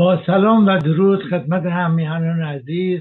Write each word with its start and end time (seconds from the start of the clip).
با 0.00 0.22
سلام 0.26 0.66
و 0.66 0.78
درود 0.78 1.22
خدمت 1.22 1.66
همیهنان 1.66 2.42
عزیز 2.42 3.00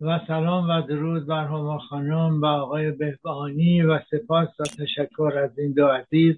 و 0.00 0.20
سلام 0.26 0.68
و 0.70 0.80
درود 0.80 1.26
بر 1.26 1.44
هما 1.44 1.78
خانم 1.78 2.40
و 2.40 2.46
آقای 2.46 2.90
بهبهانی 2.90 3.82
و 3.82 4.00
سپاس 4.10 4.48
و 4.60 4.64
تشکر 4.64 5.32
از 5.44 5.58
این 5.58 5.72
دو 5.72 5.86
عزیز 5.86 6.36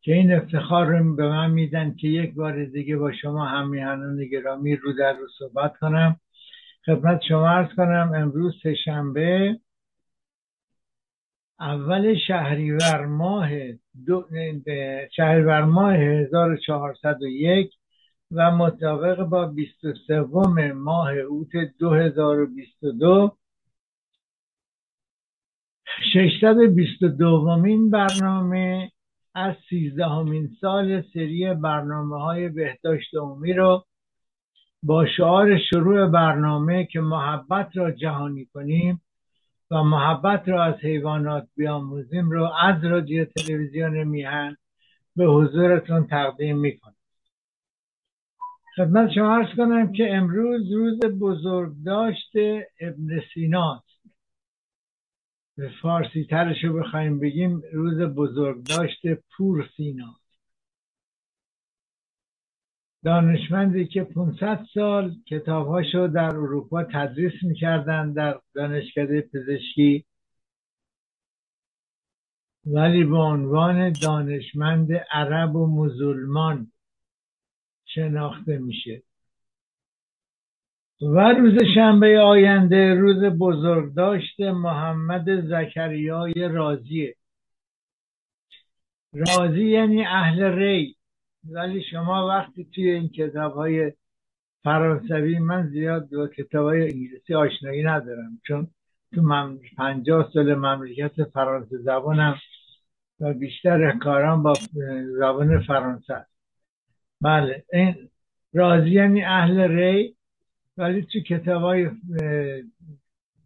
که 0.00 0.12
این 0.12 0.32
افتخار 0.32 0.86
رو 0.86 1.16
به 1.16 1.28
من 1.28 1.50
میدن 1.50 1.94
که 1.94 2.08
یک 2.08 2.34
بار 2.34 2.64
دیگه 2.64 2.96
با 2.96 3.12
شما 3.12 3.44
همیهنان 3.44 4.24
گرامی 4.24 4.76
رو 4.76 4.92
در 4.92 5.12
رو 5.12 5.28
صحبت 5.38 5.76
کنم. 5.76 6.20
خدمت 6.86 7.20
شما 7.28 7.50
ارز 7.50 7.74
کنم 7.76 8.12
امروز 8.14 8.54
سهشنبه 8.62 9.60
اول 11.60 12.14
شهریور 12.28 13.06
ماه 13.06 13.48
دو... 14.06 14.28
شهریور 15.16 15.64
ماه 15.64 15.94
1401 15.94 17.75
و 18.32 18.50
مطابق 18.50 19.22
با 19.22 19.46
23 19.46 20.20
ماه 20.72 21.12
اوت 21.12 21.50
2022 21.78 23.36
622 26.14 27.56
مین 27.56 27.90
برنامه 27.90 28.90
از 29.34 29.54
13 29.70 30.06
همین 30.06 30.50
سال 30.60 31.02
سری 31.14 31.54
برنامه 31.54 32.22
های 32.22 32.48
بهداشت 32.48 33.14
عمومی 33.14 33.52
رو 33.52 33.84
با 34.82 35.06
شعار 35.06 35.58
شروع 35.58 36.06
برنامه 36.06 36.84
که 36.86 37.00
محبت 37.00 37.76
را 37.76 37.90
جهانی 37.90 38.44
کنیم 38.44 39.02
و 39.70 39.82
محبت 39.82 40.48
را 40.48 40.64
از 40.64 40.74
حیوانات 40.74 41.48
بیاموزیم 41.56 42.30
رو 42.30 42.50
از 42.62 42.84
رادیو 42.84 43.24
تلویزیون 43.24 44.04
میهن 44.04 44.56
به 45.16 45.26
حضورتون 45.26 46.06
تقدیم 46.06 46.58
می‌کنم. 46.58 46.95
خدمت 48.76 49.10
شما 49.14 49.36
ارز 49.36 49.56
کنم 49.56 49.92
که 49.92 50.14
امروز 50.14 50.72
روز 50.72 50.98
بزرگداشت 50.98 52.30
ابن 52.80 53.20
سیناست 53.34 54.02
به 55.56 55.70
فارسی 55.82 56.26
ترش 56.30 56.64
رو 56.64 56.80
بخوایم 56.80 57.20
بگیم 57.20 57.62
روز 57.72 58.00
بزرگداشت 58.00 59.02
پور 59.36 59.68
سیناست 59.76 60.26
دانشمندی 63.04 63.86
که 63.86 64.04
500 64.04 64.66
سال 64.74 65.14
کتابهاشو 65.26 66.06
در 66.06 66.36
اروپا 66.36 66.84
تدریس 66.84 67.32
می‌کردن 67.42 68.12
در 68.12 68.40
دانشکده 68.54 69.20
پزشکی. 69.20 70.04
ولی 72.66 73.04
به 73.04 73.16
عنوان 73.16 73.92
دانشمند 73.92 74.92
عرب 74.92 75.56
و 75.56 75.66
مسلمان 75.66 76.72
شناخته 77.96 78.58
میشه. 78.58 79.02
و 81.00 81.32
روز 81.32 81.54
شنبه 81.74 82.20
آینده 82.20 82.94
روز 82.94 83.24
بزرگداشت 83.24 84.40
محمد 84.40 85.40
زکریای 85.40 86.34
رازیه. 86.48 87.14
رازی 89.12 89.64
یعنی 89.64 90.06
اهل 90.06 90.42
ری. 90.42 90.96
ولی 91.50 91.82
شما 91.90 92.28
وقتی 92.28 92.64
توی 92.74 92.90
این 92.90 93.08
کتاب 93.08 93.54
های 93.54 93.92
فرانسوی 94.64 95.38
من 95.38 95.68
زیاد 95.68 96.08
با 96.10 96.28
کتاب 96.28 96.66
های 96.66 96.82
انگلیسی 96.82 97.34
آشنایی 97.34 97.82
ندارم 97.82 98.40
چون 98.46 98.68
تو 99.14 99.22
من 99.22 99.58
پنجاه 99.76 100.30
سال 100.32 100.54
مملکت 100.54 101.24
فرانسه 101.24 101.78
زبانم 101.78 102.38
و 103.20 103.32
بیشتر 103.34 103.98
کارم 103.98 104.42
با 104.42 104.54
زبان 105.18 105.62
فرانسه 105.62 106.14
است. 106.14 106.35
بله. 107.20 107.64
این 107.72 108.08
رازی 108.52 108.90
یعنی 108.90 109.24
اهل 109.24 109.60
ری 109.60 110.16
ولی 110.76 111.02
تو 111.02 111.20
کتاب 111.20 111.62
های 111.62 111.90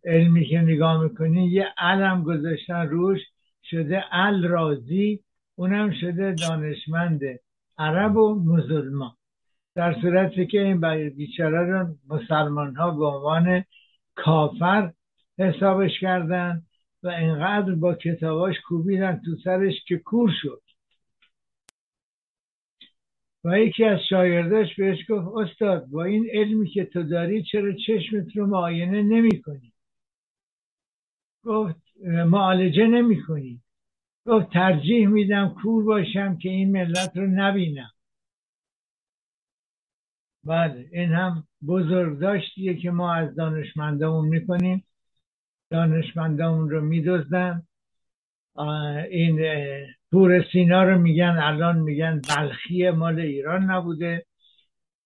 علمی 0.05 0.47
که 0.47 0.59
نگاه 0.59 1.03
می‌کنی 1.03 1.47
یه 1.47 1.67
علم 1.79 2.23
گذاشتن 2.23 2.89
روش 2.89 3.21
شده 3.65 4.05
ال 4.13 4.45
رازی 4.45 5.21
اونم 5.55 5.93
شده 6.01 6.33
دانشمند 6.33 7.21
عرب 7.79 8.17
و 8.17 8.35
مسلمان. 8.35 9.13
در 9.75 10.01
صورتی 10.01 10.47
که 10.47 10.61
این 10.61 11.09
بیچاره 11.09 11.73
رو 11.73 11.95
مسلمان 12.09 12.77
ها 12.77 12.91
به 12.91 13.05
عنوان 13.07 13.65
کافر 14.15 14.93
حسابش 15.39 16.01
کردن 16.01 16.63
و 17.03 17.09
اینقدر 17.09 17.75
با 17.75 17.95
کتاباش 17.95 18.55
کوبیدن 18.69 19.21
تو 19.25 19.37
سرش 19.45 19.85
که 19.85 19.97
کور 19.97 20.31
شد. 20.43 20.63
و 23.45 23.59
یکی 23.59 23.85
از 23.85 23.99
شاگرداش 24.09 24.75
بهش 24.77 24.99
گفت 25.09 25.29
استاد 25.37 25.87
با 25.87 26.05
این 26.05 26.31
علمی 26.33 26.69
که 26.71 26.85
تو 26.85 27.03
داری 27.03 27.43
چرا 27.43 27.73
چشمت 27.73 28.37
رو 28.37 28.47
معاینه 28.47 29.03
نمی 29.03 29.43
کنی؟ 29.43 29.73
گفت 31.45 31.81
معالجه 32.05 32.87
نمی 32.87 33.23
کنی. 33.23 33.63
گفت 34.27 34.53
ترجیح 34.53 35.09
میدم 35.09 35.57
کور 35.63 35.85
باشم 35.85 36.39
که 36.39 36.49
این 36.49 36.73
ملت 36.73 37.17
رو 37.17 37.27
نبینم. 37.27 37.91
بله 40.45 40.89
این 40.93 41.13
هم 41.13 41.49
بزرگداشتیه 41.67 42.77
که 42.77 42.91
ما 42.91 43.15
از 43.15 43.35
دانشمندامون 43.35 44.29
می‌کنیم. 44.29 44.85
دانشمندامون 45.71 46.71
رو 46.71 46.81
میدزدن. 46.81 47.63
این 49.11 49.41
پور 50.11 50.45
سینا 50.53 50.83
رو 50.83 50.99
میگن 50.99 51.39
الان 51.43 51.79
میگن 51.79 52.21
بلخی 52.29 52.91
مال 52.91 53.21
ایران 53.21 53.63
نبوده. 53.71 54.27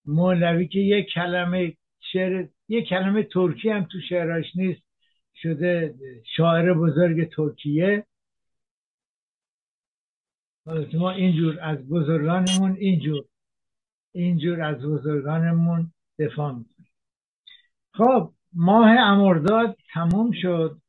مولوی 0.05 0.69
که 0.69 0.79
یک 0.79 1.07
کلمه 1.15 1.77
شعر 2.01 2.47
یک 2.69 2.89
کلمه 2.89 3.23
ترکی 3.23 3.71
هم 3.71 3.85
تو 3.85 4.01
شعراش 4.09 4.57
نیست 4.57 4.83
شده 5.35 5.95
شاعر 6.37 6.75
بزرگ 6.75 7.29
ترکیه. 7.29 8.07
ما 10.95 11.11
اینجور 11.11 11.59
از 11.61 11.89
بزرگانمون 11.89 12.77
اینجور 12.77 13.25
اینجور 14.13 14.63
از 14.63 14.83
بزرگانمون 14.83 15.93
دفاع 16.19 16.53
می‌کنیم. 16.53 16.89
خب 17.93 18.33
ماه 18.53 18.91
امرداد 18.91 19.77
تموم 19.95 20.33
شد. 20.43 20.81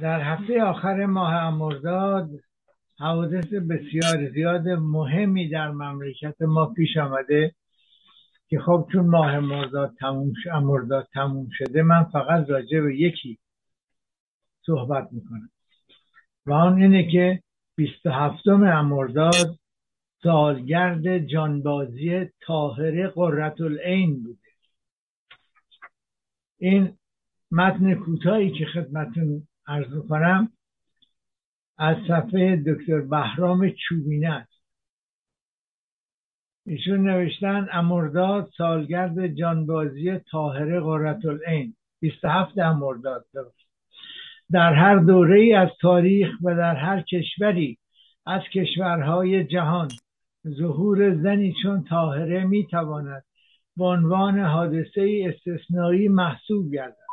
در 0.00 0.20
هفته 0.20 0.62
آخر 0.62 1.06
ماه 1.06 1.34
امرداد 1.34 2.30
حوادث 2.98 3.46
بسیار 3.46 4.30
زیاد 4.30 4.68
مهمی 4.68 5.48
در 5.48 5.70
مملکت 5.70 6.42
ما 6.42 6.66
پیش 6.66 6.96
آمده 6.96 7.54
که 8.48 8.58
خب 8.60 8.88
چون 8.92 9.06
ماه 9.06 9.38
مرداد 9.38 9.94
تموم 9.98 10.32
امرداد 10.52 11.08
تموم 11.12 11.48
شده 11.52 11.82
من 11.82 12.04
فقط 12.04 12.50
راجع 12.50 12.80
به 12.80 12.96
یکی 12.96 13.38
صحبت 14.66 15.08
می‌کنم. 15.12 15.50
و 16.46 16.52
آن 16.52 16.82
اینه 16.82 17.10
که 17.12 17.42
27 17.76 18.48
امرداد 18.48 19.58
سالگرد 20.22 21.18
جانبازی 21.18 22.28
طاهره 22.46 23.08
قررت 23.08 23.60
العین 23.60 24.22
بوده. 24.22 24.48
این 26.58 26.98
متن 27.52 27.94
کوتاهی 27.94 28.50
که 28.50 28.66
خدمتون 28.66 29.48
عرض 29.66 30.06
کنم 30.08 30.52
از 31.78 31.96
صفحه 32.08 32.62
دکتر 32.66 33.00
بهرام 33.00 33.70
چوبینه 33.70 34.28
است. 34.28 34.62
ایشون 36.66 37.10
نوشتن 37.10 37.68
امرداد 37.72 38.50
سالگرد 38.56 39.26
جانبازی 39.26 40.18
طاهره 40.18 40.80
قررت 40.80 41.24
العین. 41.24 41.76
27 42.00 42.58
امرداد 42.58 43.26
در 44.50 44.74
هر 44.74 44.96
دوره 44.96 45.40
ای 45.40 45.52
از 45.54 45.68
تاریخ 45.80 46.28
و 46.42 46.54
در 46.54 46.74
هر 46.74 47.02
کشوری 47.02 47.78
از 48.26 48.42
کشورهای 48.54 49.44
جهان 49.44 49.88
ظهور 50.48 51.14
زنی 51.14 51.54
چون 51.62 51.84
طاهره 51.84 52.44
می‌تواند 52.44 53.24
به 53.76 53.84
عنوان 53.84 54.38
حادثه 54.38 55.34
استثنایی 55.34 56.08
محسوب 56.08 56.72
گردد. 56.72 57.09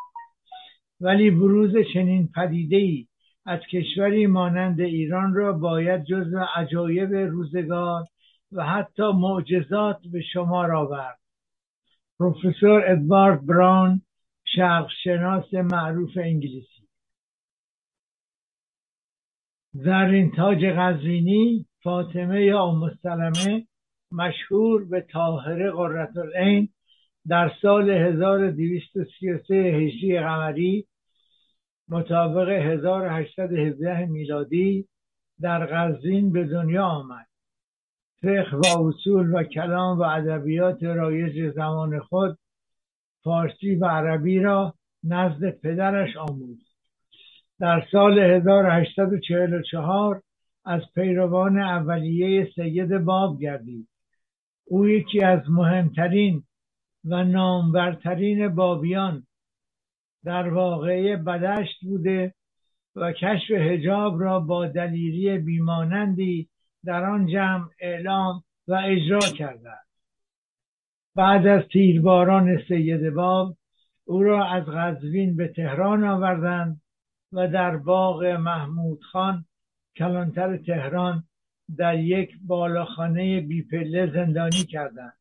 ولی 1.01 1.31
بروز 1.31 1.73
چنین 1.93 2.29
پدیده 2.35 2.75
ای 2.75 3.07
از 3.45 3.59
کشوری 3.71 4.27
مانند 4.27 4.81
ایران 4.81 5.33
را 5.33 5.53
باید 5.53 6.03
جزو 6.03 6.39
عجایب 6.55 7.13
روزگار 7.13 8.05
و 8.51 8.65
حتی 8.65 9.03
معجزات 9.03 9.99
به 10.11 10.21
شمار 10.21 10.75
آورد. 10.75 11.19
پروفسور 12.19 12.91
ادوارد 12.91 13.45
براون 13.45 14.01
شرق 14.55 14.89
معروف 15.53 16.17
انگلیسی. 16.17 16.87
زرین 19.73 20.31
تاج 20.31 20.65
قزوینی 20.65 21.65
فاطمه 21.83 22.45
یا 22.45 22.63
ام 22.63 22.91
مشهور 24.11 24.85
به 24.85 25.01
طاهره 25.01 25.71
قررت 25.71 26.17
العین 26.17 26.69
در 27.29 27.51
سال 27.61 27.89
1233 27.89 29.55
هجری 29.55 30.19
قمری 30.19 30.87
مطابق 31.89 32.49
1817 32.49 34.05
میلادی 34.05 34.87
در 35.41 35.65
قزوین 35.65 36.31
به 36.31 36.43
دنیا 36.43 36.85
آمد. 36.85 37.27
فقه 38.21 38.57
و 38.57 38.87
اصول 38.87 39.33
و 39.33 39.43
کلام 39.43 39.99
و 39.99 40.01
ادبیات 40.01 40.83
رایج 40.83 41.53
زمان 41.53 41.99
خود 41.99 42.37
فارسی 43.23 43.75
و 43.75 43.85
عربی 43.85 44.39
را 44.39 44.73
نزد 45.03 45.49
پدرش 45.49 46.17
آموخت. 46.17 46.67
در 47.59 47.87
سال 47.91 48.19
1844 48.19 50.21
از 50.65 50.81
پیروان 50.95 51.59
اولیه 51.59 52.51
سید 52.55 52.97
باب 52.97 53.41
گردید. 53.41 53.87
او 54.65 54.87
یکی 54.87 55.23
از 55.23 55.39
مهمترین 55.49 56.43
و 57.07 57.23
نامورترین 57.23 58.47
بابیان 58.55 59.27
در 60.23 60.49
واقعه 60.49 61.17
بدشت 61.17 61.79
بوده 61.81 62.33
و 62.95 63.11
کشف 63.11 63.51
هجاب 63.51 64.21
را 64.21 64.39
با 64.39 64.67
دلیری 64.67 65.37
بیمانندی 65.37 66.49
در 66.85 67.05
آن 67.05 67.27
جمع 67.27 67.69
اعلام 67.79 68.43
و 68.67 68.81
اجرا 68.85 69.19
کرده 69.19 69.73
بعد 71.15 71.47
از 71.47 71.63
تیرباران 71.73 72.61
سید 72.67 73.09
باب 73.09 73.57
او 74.05 74.23
را 74.23 74.45
از 74.45 74.63
غزوین 74.65 75.35
به 75.35 75.47
تهران 75.47 76.03
آوردند 76.03 76.81
و 77.31 77.47
در 77.47 77.77
باغ 77.77 78.23
محمود 78.23 79.03
خان 79.03 79.45
کلانتر 79.95 80.57
تهران 80.57 81.23
در 81.77 81.99
یک 81.99 82.31
بالاخانه 82.47 83.41
بیپله 83.41 84.11
زندانی 84.13 84.63
کردند. 84.63 85.16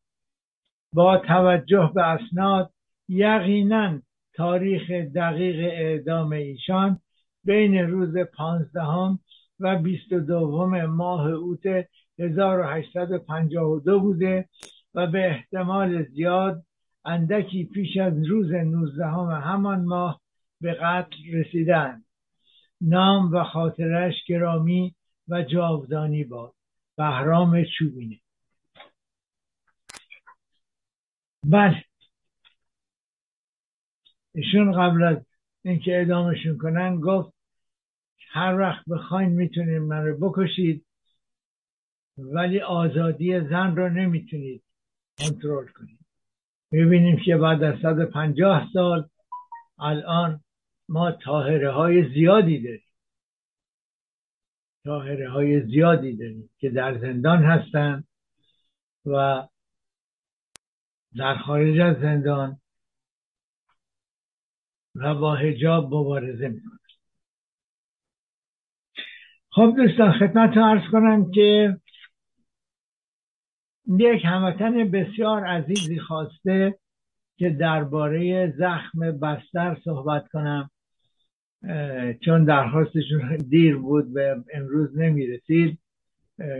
با 0.93 1.17
توجه 1.17 1.91
به 1.95 2.07
اسناد 2.07 2.71
یقینا 3.09 3.99
تاریخ 4.33 4.91
دقیق 4.91 5.73
اعدام 5.73 6.31
ایشان 6.31 6.99
بین 7.43 7.77
روز 7.77 8.17
پانزدهم 8.17 9.19
و 9.59 9.77
بیست 9.79 10.13
دوم 10.13 10.85
ماه 10.85 11.27
اوت 11.27 11.87
1852 12.19 13.99
بوده 13.99 14.49
و 14.93 15.07
به 15.07 15.27
احتمال 15.27 16.03
زیاد 16.03 16.63
اندکی 17.05 17.63
پیش 17.63 17.97
از 17.97 18.25
روز 18.25 18.51
نوزدهم 18.51 19.41
همان 19.41 19.85
ماه 19.85 20.21
به 20.61 20.73
قتل 20.73 21.15
رسیدند. 21.33 22.05
نام 22.81 23.31
و 23.31 23.43
خاطرش 23.43 24.13
گرامی 24.27 24.95
و 25.27 25.43
جاودانی 25.43 26.23
باد. 26.23 26.53
بهرام 26.97 27.63
چوبینه. 27.79 28.19
بله. 31.43 31.83
ایشون 34.35 34.71
قبل 34.71 35.03
از 35.03 35.17
اینکه 35.61 36.01
ادامشون 36.01 36.57
کنن 36.57 36.99
گفت 36.99 37.33
هر 38.29 38.59
وقت 38.59 38.89
بخواین 38.89 39.29
می‌تونید 39.29 39.81
من 39.81 40.05
رو 40.05 40.29
بکشید 40.29 40.85
ولی 42.17 42.59
آزادی 42.59 43.39
زن 43.39 43.75
رو 43.75 43.89
نمی‌تونید 43.89 44.63
کنترل 45.17 45.67
کنید. 45.67 45.99
می‌بینیم 46.71 47.17
که 47.25 47.37
بعد 47.37 47.63
از 47.63 47.79
150 47.81 48.69
سال 48.73 49.09
الان 49.79 50.43
ما 50.89 51.11
تاهره 51.11 51.71
های 51.71 52.13
زیادی 52.13 52.61
داریم. 52.61 52.87
تاهره 54.83 55.29
های 55.29 55.61
زیادی 55.61 56.17
داریم 56.17 56.49
که 56.57 56.69
در 56.69 56.97
زندان 56.97 57.43
هستن 57.43 58.03
و 59.05 59.47
در 61.17 61.35
خارج 61.35 61.79
از 61.79 61.95
زندان 62.01 62.59
و 64.95 65.15
با 65.15 65.35
هجاب 65.35 65.85
مبارزه 65.85 66.47
می‌کنن 66.47 66.79
خب 69.49 69.73
دوستان 69.77 70.11
خدمت 70.19 70.57
ارز 70.57 70.91
کنم 70.91 71.31
که 71.31 71.77
یک 73.99 74.25
هموطن 74.25 74.91
بسیار 74.91 75.45
عزیزی 75.45 75.99
خواسته 75.99 76.79
که 77.37 77.49
درباره 77.49 78.51
زخم 78.57 79.11
بستر 79.19 79.77
صحبت 79.83 80.27
کنم 80.27 80.69
چون 82.25 82.45
درخواستشون 82.45 83.37
دیر 83.49 83.77
بود 83.77 84.05
و 84.15 84.43
امروز 84.53 84.97
نمی‌رسید 84.97 85.79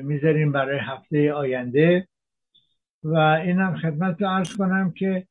می‌ذاریم 0.04 0.52
برای 0.52 0.80
هفته 0.80 1.34
آینده. 1.34 2.08
و 3.04 3.16
اینم 3.16 3.78
خدمت 3.78 4.22
رو 4.22 4.28
عرض 4.28 4.58
کنم 4.58 4.92
که 4.92 5.28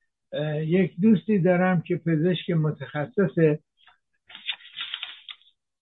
یک 0.60 1.00
دوستی 1.00 1.38
دارم 1.38 1.82
که 1.82 1.96
پزشک 1.96 2.50
متخصص 2.50 3.58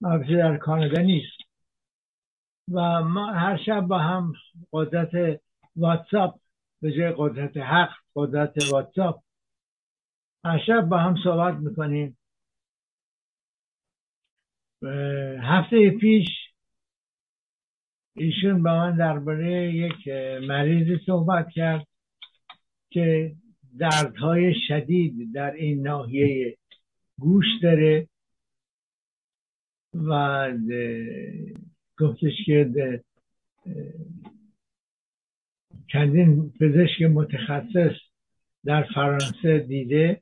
در 0.03 0.57
کانادا 0.57 1.03
نیست. 1.03 1.39
و 2.73 3.03
ما 3.03 3.33
هر 3.33 3.57
شب 3.67 3.81
با 3.81 3.99
هم 3.99 4.33
قدرت 4.73 5.41
واتساپ 5.77 6.41
به 6.83 6.93
جای 6.93 7.15
قدرت 7.17 7.57
حق 7.57 7.93
قدرت 8.15 8.55
واتساپ 8.73 9.23
هر 10.45 10.59
شب 10.67 10.81
با 10.81 10.99
هم 10.99 11.17
صحبت 11.25 11.55
می‌کنیم. 11.55 12.19
هفته 15.43 15.91
پیش 15.91 16.29
ایشون 18.17 18.63
با 18.63 18.77
من 18.77 18.97
درباره 18.97 19.75
یک 19.75 20.09
مریضی 20.49 21.01
صحبت 21.07 21.51
کرد 21.51 21.87
که 22.91 23.33
دردهای 23.79 24.55
شدید 24.69 25.35
در 25.35 25.53
این 25.53 25.83
ناحیه 25.83 26.57
گوش 27.19 27.47
داره 27.63 28.09
و 29.95 30.51
گفتش 31.99 32.33
که 32.47 33.01
چندین 35.89 36.53
پزشک 36.61 37.03
متخصص 37.03 37.97
در 38.65 38.83
فرانسه 38.95 39.59
دیده 39.59 40.21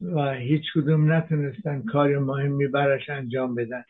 و 0.00 0.32
هیچ 0.32 0.62
کدوم 0.74 1.12
نتونستن 1.12 1.82
کار 1.82 2.18
مهمی 2.18 2.66
براش 2.66 3.10
انجام 3.10 3.54
بدن. 3.54 3.84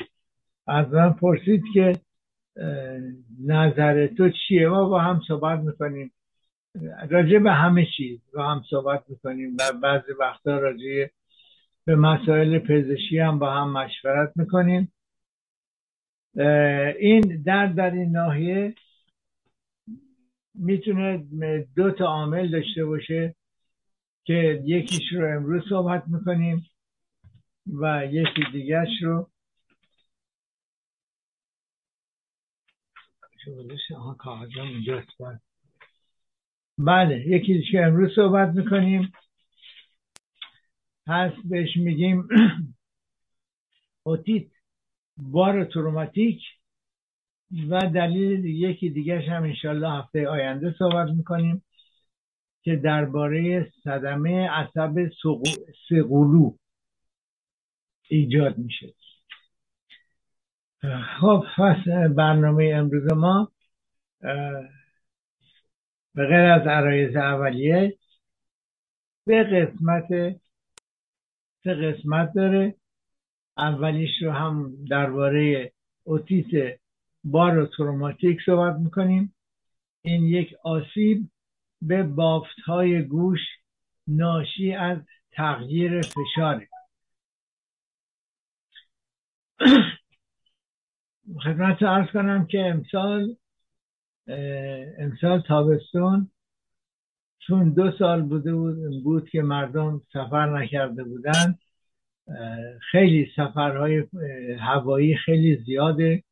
از 0.67 0.89
من 0.89 1.13
پرسید 1.13 1.63
که 1.75 2.01
نظر 3.47 4.07
تو 4.07 4.31
چیه؟ 4.31 4.69
ما 4.69 4.89
با 4.89 5.01
هم 5.01 5.21
صحبت 5.29 5.61
می‌کنیم. 5.61 6.13
راجع 7.11 7.39
به 7.39 7.53
همه 7.53 7.87
چیز 7.97 8.21
با 8.35 8.51
هم 8.51 8.63
صحبت 8.71 9.05
می‌کنیم 9.09 9.57
و 9.59 9.73
بعضی 9.83 10.13
وقتا 10.21 10.59
راجع 10.59 11.07
به 11.85 11.97
مسائل 11.97 12.59
پزشکی 12.59 13.19
هم 13.19 13.39
با 13.39 13.51
هم 13.51 13.73
مشورت 13.73 14.33
می‌کنیم. 14.37 14.93
این 16.99 17.43
درد 17.47 17.75
در 17.75 17.91
این 17.91 18.11
ناحیه 18.11 18.75
می‌تونه 20.55 21.25
دو 21.77 21.91
تا 21.91 22.05
عامل 22.05 22.51
داشته 22.51 22.85
باشه 22.85 23.35
که 24.25 24.63
یکیش 24.65 25.13
رو 25.13 25.37
امروز 25.37 25.63
صحبت 25.69 26.05
می‌کنیم 26.07 26.67
و 27.81 28.07
یکی 28.11 28.45
دیگرش 28.53 29.03
رو 29.03 29.31
بله. 36.79 37.29
یکی 37.29 37.63
که 37.73 37.85
امروز 37.85 38.15
صحبت 38.17 38.49
می‌کنیم. 38.55 39.13
هست 41.09 41.37
بهش 41.45 41.77
میگیم 41.77 42.29
اوتیت 44.07 44.47
بار 45.17 45.65
تروماتیک 45.65 46.41
و 47.69 47.81
دلیل 47.95 48.45
یکی 48.45 48.91
دیگرش 48.91 49.29
هم 49.29 49.43
انشالله 49.43 49.91
هفته 49.91 50.29
آینده 50.29 50.75
صحبت 50.79 51.09
می‌کنیم 51.09 51.65
که 52.63 52.77
درباره 52.77 53.73
صدمه 53.85 54.49
عصب 54.49 55.11
سقولو 55.89 56.57
ایجاد 58.09 58.59
میشه. 58.59 58.95
خب 61.21 61.45
برنامه 62.17 62.73
امروز 62.75 63.13
ما 63.13 63.53
به 66.15 66.27
غیر 66.27 66.53
از 66.53 66.67
عرایز 66.67 67.17
اولیه 67.17 67.99
به 69.27 69.45
قسمت 69.45 70.09
سه 71.65 71.75
قسمت 71.75 72.33
داره. 72.35 72.75
اولیش 73.59 74.23
رو 74.23 74.31
هم 74.33 74.85
درباره 74.91 75.73
اوتیت 76.05 76.79
باروتروماتیک 77.25 78.39
صحبت 78.47 78.77
می‌کنیم. 78.77 79.35
این 80.03 80.25
یک 80.25 80.55
آسیب 80.65 81.31
به 81.83 82.03
بافت 82.03 82.61
های 82.67 83.03
گوش 83.03 83.41
ناشی 84.07 84.73
از 84.73 84.99
تغییر 85.33 86.01
فشاره. 86.01 86.69
خدمت 91.45 91.83
ارز 91.83 92.11
کنم 92.11 92.47
که 92.47 92.61
امسال 92.61 93.37
امسال 94.99 95.41
تابستون 95.41 96.31
چون 97.39 97.71
دو 97.71 97.93
سال 97.99 98.23
بوده 98.23 98.55
بود, 98.55 99.03
بود 99.03 99.29
که 99.29 99.43
مردم 99.43 100.03
سفر 100.13 100.59
نکرده 100.59 101.05
بودن. 101.05 101.59
خیلی 102.91 103.31
سفرهای 103.37 104.05
هوایی 104.59 105.17
خیلی 105.17 105.57
زیاده. 105.57 106.23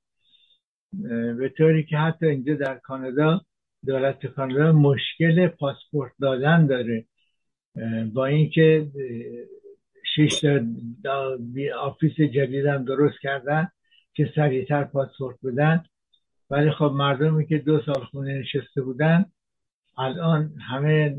به 1.39 1.53
طوری 1.57 1.85
که 1.85 1.97
حتی 1.97 2.27
اینجا 2.27 2.55
در 2.55 2.75
کانادا 2.75 3.41
دولت 3.87 4.27
کانادا 4.27 4.73
مشکل 4.73 5.47
پاسپورت 5.47 6.13
دادن 6.21 6.67
داره. 6.67 7.05
با 8.13 8.27
اینکه 8.27 8.87
شش 10.17 10.45
office 11.81 12.17
جدیدم 12.17 12.85
درست 12.85 13.21
کردن. 13.23 13.69
که 14.15 14.33
سریعتر 14.35 14.85
پاسپورت 14.85 15.37
بدن. 15.45 15.85
ولی 16.51 16.71
خب 16.71 16.93
مردمی 16.95 17.47
که 17.47 17.59
دو 17.59 17.83
سال 17.83 18.05
خونه 18.05 18.39
نشسته 18.39 18.83
بودن 18.83 19.25
الان 19.99 20.55
همه 20.59 21.17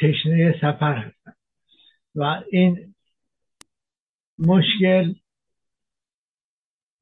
تشنه 0.00 0.54
سفر 0.60 0.96
هستن. 0.96 1.32
و 2.14 2.42
این 2.50 2.94
مشکل 4.38 5.14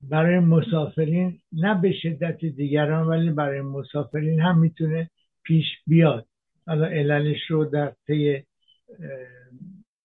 برای 0.02 0.38
مسافرین 0.38 1.40
نه 1.52 1.80
به 1.80 1.92
شدت 2.02 2.44
دیگران 2.44 3.06
ولی 3.06 3.30
برای 3.30 3.60
مسافرین 3.60 4.40
هم 4.40 4.58
می‌تونه 4.58 5.10
پیش 5.42 5.66
بیاد. 5.86 6.26
حالا 6.66 6.86
عللش 6.86 7.50
رو 7.50 7.64
در 7.64 7.94
طی 8.06 8.44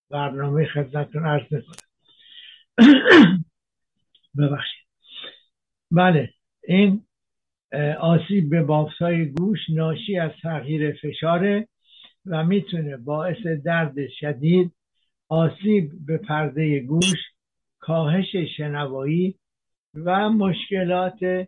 برنامه 0.09 0.65
خدمتتون 0.65 1.25
عرض 1.25 1.53
می‌کنم. 1.53 1.87
ببخشید. 4.37 4.86
بله. 5.91 6.29
این 6.63 7.03
آسیب 7.99 8.49
به 8.49 8.63
بافت 8.63 9.03
گوش 9.37 9.59
ناشی 9.69 10.17
از 10.19 10.31
تغییر 10.41 10.97
فشاره 11.01 11.67
و 12.25 12.43
می‌تونه 12.43 12.97
باعث 12.97 13.47
درد 13.65 14.09
شدید 14.19 14.71
آسیب 15.29 15.91
به 16.05 16.17
پرده 16.17 16.79
گوش 16.79 17.17
کاهش 17.79 18.35
شنوایی 18.57 19.35
و 19.93 20.29
مشکلات 20.29 21.47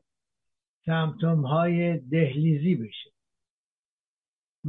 سمتوم 0.86 1.46
های 1.46 1.98
دهلیزی 1.98 2.76
بشه. 2.76 3.10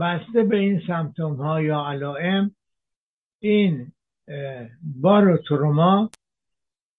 بسته 0.01 0.43
به 0.43 0.57
این 0.57 0.83
سمتوم 0.87 1.35
ها 1.35 1.63
یا 1.63 1.87
علائم 1.87 2.55
این 3.41 3.93
باروتروما 4.83 6.11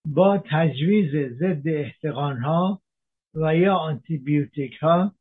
با 0.05 0.43
تجویز 0.51 1.33
ضد 1.39 1.67
احتقان 1.67 2.37
ها 2.37 2.81
و 3.35 3.55
یا 3.55 3.75
آنتیبیوتیک 3.75 4.77
ها 4.77 5.15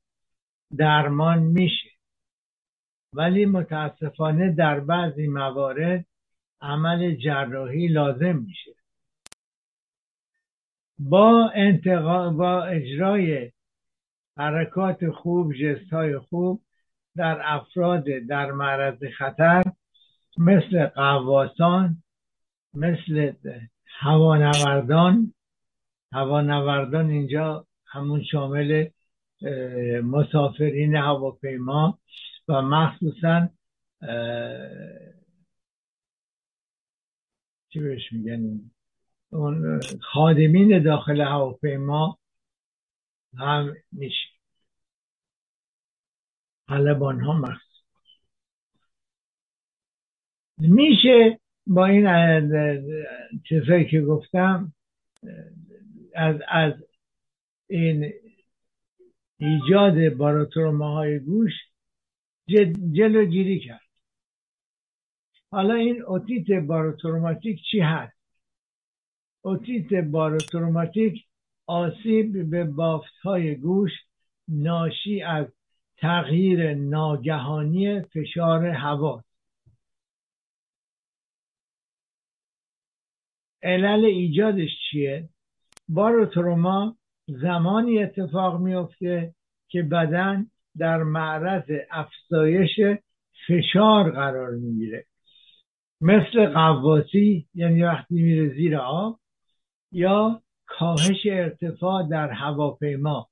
درمان 0.77 1.39
میشه. 1.39 1.91
ولی 3.13 3.47
متاسفانه 3.47 4.53
در 4.53 4.81
بعضی 4.81 5.27
موارد 5.27 6.07
عمل 6.61 7.15
جراحی 7.15 7.89
لازم 7.89 8.37
میشه. 8.37 8.75
با 10.99 11.51
انتقا... 11.55 12.31
با 12.31 12.65
اجرای 12.65 13.53
حرکات 14.37 15.11
خوب 15.11 15.53
جست 15.55 15.93
های 15.93 16.19
خوب 16.19 16.63
در 17.17 17.41
افراد 17.45 18.05
در 18.29 18.53
معرض 18.53 19.05
خطر 19.19 19.63
مثل 20.39 20.87
قواسان 20.87 22.03
مثل 22.75 23.33
هوانوردان 24.03 25.35
هوانوردان 26.13 27.11
اینجا 27.11 27.67
همون 27.87 28.25
شامل 28.25 28.89
مسافرین 30.05 30.97
هواپیما 30.97 31.99
و 32.49 32.63
مخصوصا 32.63 33.49
چی 37.69 37.81
بهش 37.81 38.13
میگن 38.13 38.71
اون 39.31 39.81
خادمین 40.13 40.83
داخل 40.83 41.21
هواپیما 41.21 42.19
هم 43.39 43.77
میشه. 43.93 44.29
حلبان 46.69 47.21
ها 47.21 47.33
مخصوص 47.33 47.85
میشه 50.59 51.41
با 51.71 51.87
این 51.87 52.07
چیزهایی 53.49 53.91
که 53.91 54.01
گفتم 54.01 54.73
از, 56.15 56.37
از 56.49 56.73
این 57.69 58.13
ایجاد 59.39 60.09
باراتروما 60.09 60.95
های 60.95 61.19
گوش 61.19 61.53
جلوگیری 62.93 63.61
کرد. 63.61 63.81
حالا 65.51 65.75
این 65.75 66.03
اوتیت 66.03 66.67
باروتروماتیک 66.67 67.61
چی 67.71 67.81
هست؟ 67.81 68.17
اوتیت 69.43 70.05
باروتروماتیک 70.05 71.25
آسیب 71.67 72.51
به 72.51 72.65
بافت 72.65 73.15
های 73.23 73.55
گوش 73.55 73.93
ناشی 74.49 75.23
از 75.23 75.47
تغییر 75.97 76.75
ناگهانی 76.75 78.01
فشار 78.01 78.67
هوا. 78.67 79.25
علل 83.63 84.05
ایجادش 84.05 84.71
چیه؟ 84.91 85.29
باروتروما 85.89 86.97
زمانی 87.27 88.03
اتفاق 88.03 88.61
میفته 88.61 89.35
که 89.69 89.83
بدن 89.83 90.51
در 90.79 91.03
معرض 91.03 91.71
افزایش 91.91 92.81
فشار 93.47 94.11
قرار 94.11 94.51
می‌گیره. 94.51 95.07
مثل 96.01 96.47
قواسی 96.47 97.47
یعنی 97.55 97.83
وقتی 97.83 98.23
میره 98.23 98.55
زیر 98.55 98.77
آب 98.77 99.21
یا 99.93 100.43
کاهش 100.67 101.27
ارتفاع 101.27 102.09
در 102.09 102.31
هواپیما. 102.31 103.29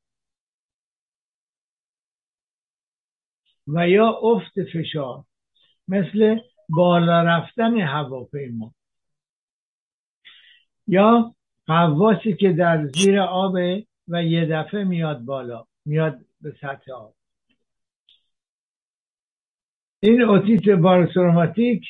و 3.66 3.88
یا 3.88 4.08
افت 4.22 4.64
فشار 4.72 5.24
مثل 5.88 6.38
بالا 6.68 7.22
رفتن 7.22 7.80
هواپیما. 7.80 8.74
یا 10.88 11.34
قواسی 11.66 12.34
که 12.34 12.52
در 12.52 12.86
زیر 12.86 13.20
آب 13.20 13.54
و 14.08 14.24
یه 14.24 14.46
دفعه 14.46 14.84
میاد 14.84 15.20
بالا 15.20 15.64
میاد 15.84 16.18
به 16.40 16.54
سطح 16.60 16.92
آب. 16.92 17.14
این 20.00 20.22
اوتیت 20.22 20.68
بارسوماتیک 20.68 21.84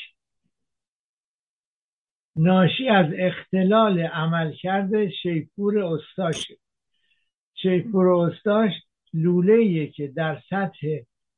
ناشی 2.37 2.89
از 2.89 3.07
اختلال 3.19 4.01
عملکرد 4.01 5.09
شیپور 5.09 5.79
استاشه 5.79 6.57
شیپور 7.55 8.09
استاش 8.09 8.73
لوله 9.15 9.87
که 9.87 10.07
در 10.09 10.43
سطح 10.51 10.87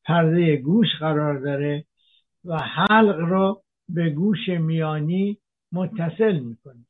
پرده 0.05 0.57
گوش 0.57 0.87
قرار 1.01 1.39
داره 1.39 1.85
و 2.45 2.59
حلق 2.59 3.17
رو 3.19 3.63
به 3.89 4.11
گوش 4.11 4.49
میانی 4.49 5.39
متصل 5.73 6.39
می‌کنه. 6.39 6.87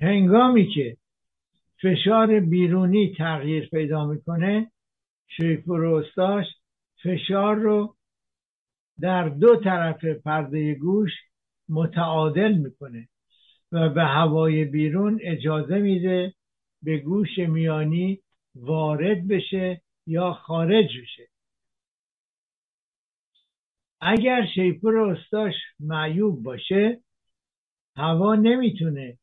هنگامی 0.00 0.68
که 0.68 0.96
فشار 1.82 2.40
بیرونی 2.40 3.14
تغییر 3.18 3.68
پیدا 3.68 4.06
می‌کنه 4.06 4.70
شیپور 5.28 5.86
استاش 5.86 6.46
فشار 7.02 7.56
رو 7.56 7.96
در 9.00 9.28
دو 9.28 9.56
طرف 9.56 10.04
پرده 10.04 10.74
گوش 10.74 11.10
متعادل 11.68 12.52
می‌کنه 12.52 13.08
و 13.72 13.88
به 13.88 14.02
هوای 14.02 14.64
بیرون 14.64 15.18
اجازه 15.22 15.78
میده 15.78 16.34
به 16.82 16.98
گوش 16.98 17.38
میانی 17.38 18.20
وارد 18.54 19.28
بشه 19.28 19.82
یا 20.06 20.32
خارج 20.32 21.00
بشه. 21.02 21.28
اگر 24.00 24.46
شیپور 24.54 24.98
استاش 24.98 25.54
معیوب 25.80 26.42
باشه 26.42 27.00
هوا 27.96 28.34
نمی‌تونه 28.34 29.18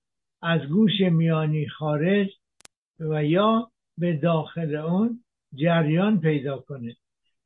از 0.46 0.62
گوش 0.62 1.02
میانی 1.02 1.68
خارج 1.68 2.30
و 3.00 3.26
یا 3.26 3.72
به 3.98 4.14
داخل 4.14 4.76
اون 4.76 5.24
جریان 5.54 6.20
پیدا 6.20 6.58
کنه 6.58 6.96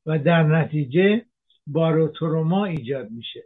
و 0.05 0.19
در 0.19 0.43
نتیجه 0.43 1.25
باروتروما 1.67 2.65
ایجاد 2.65 3.09
میشه. 3.11 3.43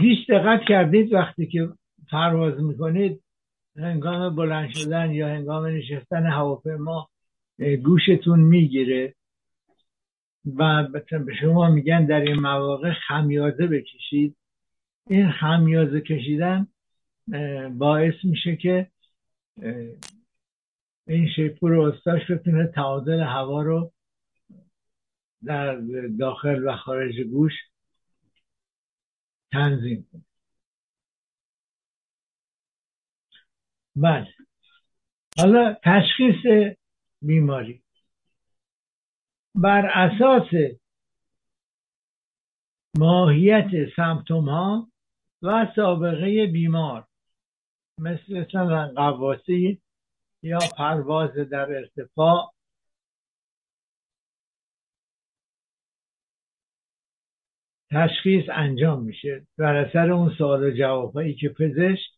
هیچ 0.00 0.30
دقت 0.30 0.60
کردید 0.68 1.12
وقتی 1.12 1.46
که 1.46 1.68
پرواز 2.10 2.60
می‌کنید 2.60 3.22
هنگام 3.76 4.36
بلند 4.36 4.70
شدن 4.70 5.10
یا 5.10 5.28
هنگام 5.28 5.66
نشستن 5.66 6.26
هواپیما 6.26 7.08
گوشتون 7.84 8.40
می‌گیره 8.40 9.14
و 10.56 10.88
به 11.10 11.34
شما 11.40 11.70
میگن 11.70 12.06
در 12.06 12.20
این 12.20 12.40
مواقع 12.40 12.92
خمیازه 12.92 13.66
بکشید. 13.66 14.36
این 15.06 15.30
خمیازه 15.30 16.00
کشیدن 16.00 16.66
باعث 17.78 18.14
میشه 18.24 18.56
که 18.56 18.90
این 21.06 21.28
شیپور 21.36 21.80
استاش 21.80 22.30
بتونه 22.30 22.66
تعادل 22.66 23.20
هوا 23.20 23.62
رو 23.62 23.92
در 25.44 25.80
داخل 26.18 26.68
و 26.68 26.76
خارج 26.76 27.20
گوش 27.20 27.52
تنظیم 29.52 30.08
کنه. 30.12 30.24
بله. 33.96 34.34
حالا 35.38 35.76
تشخیص 35.84 36.74
بیماری. 37.22 37.82
بر 39.54 39.86
اساس 39.86 40.50
ماهیت 42.98 43.70
سمتوم 43.96 44.48
ها 44.48 44.92
و 45.42 45.72
سابقه 45.76 46.46
بیمار 46.46 47.08
مثل 47.98 48.44
قواسی 48.94 49.80
یا 50.42 50.58
پرواز 50.78 51.30
در 51.34 51.70
ارتفاع. 51.70 52.52
تشخیص 57.90 58.44
انجام 58.52 59.02
میشه. 59.02 59.46
بر 59.58 59.76
اثر 59.76 60.10
اون 60.10 60.34
سوال 60.38 60.64
و 60.64 60.70
جوابهایی 60.70 61.34
که 61.34 61.48
پزشک 61.48 62.10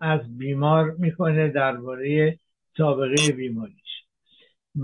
از 0.00 0.38
بیمار 0.38 0.90
می‌کنه 0.90 1.48
درباره 1.48 2.38
سابقه 2.76 3.32
بیماریش. 3.32 4.04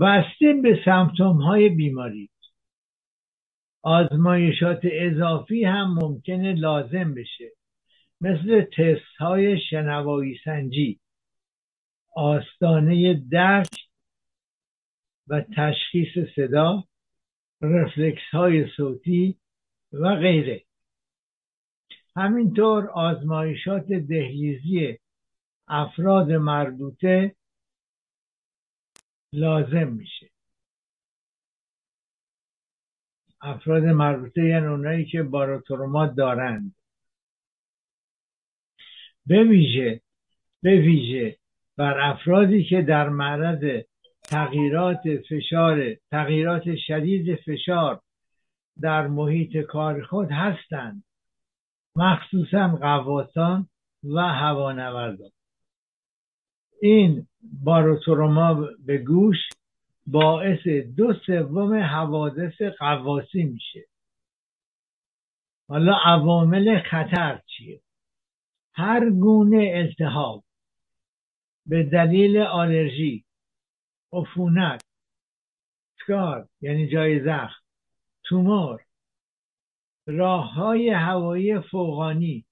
بسته 0.01 0.53
به 0.63 0.81
سمتوم 0.85 1.37
های 1.37 1.69
بیماری. 1.69 2.29
آزمایشات 3.83 4.79
اضافی 4.83 5.63
هم 5.63 5.93
ممکنه 5.93 6.53
لازم 6.53 7.13
بشه. 7.13 7.56
مثل 8.21 8.61
تست 8.61 9.15
های 9.19 9.61
شنوایی 9.69 10.39
سنجی 10.43 10.99
آستانه 12.15 13.13
درک 13.31 13.87
و 15.27 15.41
تشخیص 15.41 16.29
صدا 16.35 16.83
رفلکس 17.61 18.21
های 18.33 18.67
صوتی 18.77 19.39
و 19.93 20.15
غیره. 20.15 20.63
همینطور 22.15 22.89
آزمایشات 22.89 23.85
دهلیزی 23.85 24.99
افراد 25.67 26.31
مربوطه 26.31 27.35
لازم 29.33 29.87
میشه. 29.87 30.29
افراد 33.41 33.83
مربوطه 33.83 34.41
یعنی 34.43 34.65
اونایی 34.65 35.05
که 35.05 35.23
باروتروما 35.23 36.07
دارند. 36.07 36.76
به 39.27 39.43
ویژه 39.43 40.01
به 40.63 40.75
ویژه 40.81 41.37
بر 41.77 41.99
افرادی 41.99 42.63
که 42.63 42.81
در 42.81 43.09
معرض 43.09 43.83
تغییرات 44.23 45.01
فشار 45.29 45.95
تغییرات 46.11 46.75
شدید 46.75 47.35
فشار 47.35 48.01
در 48.81 49.07
محیط 49.07 49.57
کار 49.57 50.03
خود 50.03 50.31
هستند. 50.31 51.03
مخصوصا 51.95 52.67
قواسان 52.67 53.67
و 54.03 54.19
هوانوردان. 54.19 55.29
این 56.81 57.27
باروتروما 57.63 58.67
به 58.85 58.97
گوش 58.97 59.37
باعث 60.07 60.67
دو 60.97 61.13
سوم 61.13 61.73
حوادث 61.73 62.61
قواسی 62.61 63.43
میشه. 63.43 63.85
حالا 65.67 65.93
عوامل 66.05 66.79
خطر 66.79 67.41
چیه؟ 67.45 67.81
هر 68.77 69.09
گونه 69.09 69.71
التهاب 69.73 70.43
به 71.65 71.83
دلیل 71.83 72.37
آلرژی 72.37 73.25
عفونت 74.13 74.81
سکار 75.99 76.47
یعنی 76.61 76.87
جای 76.87 77.23
زخم 77.23 77.61
تومور 78.23 78.81
راه 80.07 80.53
های 80.53 80.89
هوایی 80.89 81.59
فوقانی 81.59 82.45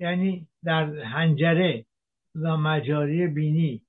یعنی 0.00 0.46
در 0.64 0.98
هنجره 0.98 1.86
و 2.34 2.56
مجاری 2.56 3.26
بینی 3.26 3.82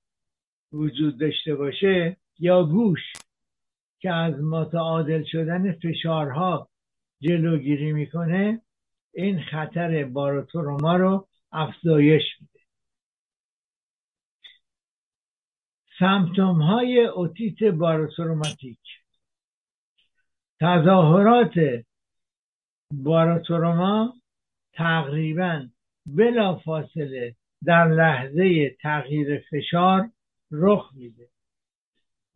وجود 0.71 1.19
داشته 1.19 1.55
باشه 1.55 2.17
یا 2.39 2.63
گوش 2.63 3.13
که 3.99 4.11
از 4.11 4.43
متعادل 4.43 5.23
شدن 5.23 5.71
فشارها 5.71 6.69
جلوگیری 7.21 7.91
می‌کنه 7.93 8.61
این 9.13 9.41
خطر 9.41 10.03
باروتروما 10.03 10.95
رو 10.95 11.27
افزایش 11.53 12.23
میده. 12.41 12.59
سمتوم 15.99 16.61
های 16.61 17.05
اوتیت 17.05 17.63
باروتروماتیک 17.63 18.79
تظاهرات 20.59 21.53
باروتروما 22.93 24.13
تقریبا 24.73 25.67
بلا 26.05 26.55
فاصله 26.55 27.35
در 27.63 27.87
لحظه 27.87 28.69
تغییر 28.81 29.43
فشار 29.51 30.09
رخ 30.51 30.91
میده. 30.95 31.27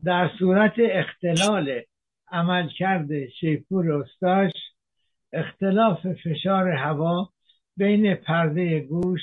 در 0.03 0.31
صورت 0.39 0.73
اختلال 0.79 1.81
عملکرد 2.27 3.27
شیپور 3.29 3.91
استاش 3.93 4.51
اختلاف 5.33 6.07
فشار 6.07 6.69
هوا 6.69 7.29
بین 7.77 8.15
پرده 8.15 8.79
گوش 8.79 9.21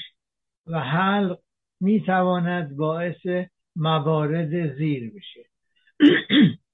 و 0.67 0.81
حلق 0.81 1.40
می‌تواند 1.81 2.77
باعث 2.77 3.49
موارد 3.77 4.77
زیر 4.77 5.12
بشه. 5.14 5.49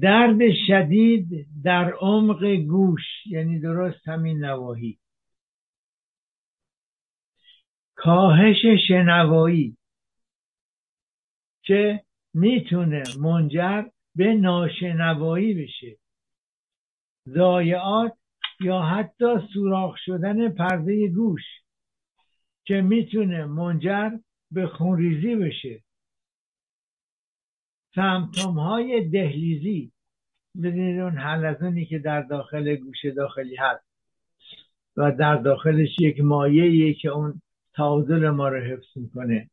درد 0.00 0.38
شدید 0.66 1.46
در 1.64 1.92
عمق 1.92 2.44
گوش 2.44 3.02
یعنی 3.26 3.60
درست 3.60 4.08
همین 4.08 4.44
نواحی. 4.44 4.98
کاهش 7.94 8.66
شنوایی 8.88 9.76
که 11.62 12.04
می‌تونه 12.34 13.02
منجر 13.20 13.84
به 14.14 14.34
ناشنوایی 14.34 15.54
بشه. 15.54 15.98
ضایعات 17.28 18.18
یا 18.60 18.82
حتی 18.82 19.26
سوراخ 19.52 19.96
شدن 19.96 20.48
پرده 20.48 21.08
گوش 21.08 21.42
که 22.64 22.74
می‌تونه 22.74 23.44
منجر 23.44 24.10
به 24.50 24.66
خونریزی 24.66 25.36
بشه. 25.36 25.82
سمتوم 27.94 28.58
های 28.58 29.08
دهلیزی 29.08 29.92
بدونید 30.56 31.00
اون 31.00 31.18
حلزونی 31.18 31.86
که 31.86 31.98
در 31.98 32.22
داخل 32.22 32.76
گوش 32.76 33.04
داخلی 33.16 33.56
هست 33.56 33.84
و 34.96 35.12
در 35.12 35.36
داخلش 35.36 35.96
یک 36.00 36.20
مایه 36.20 36.94
که 36.94 37.08
اون 37.08 37.42
تعادل 37.74 38.30
ما 38.30 38.48
رو 38.48 38.60
حفظ 38.60 38.96
می‌کنه. 38.96 39.50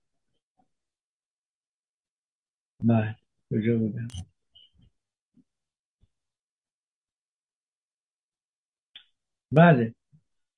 بله 2.84 3.16
کجا 3.52 3.78
بودم؟ 3.78 4.08
بله. 9.56 9.94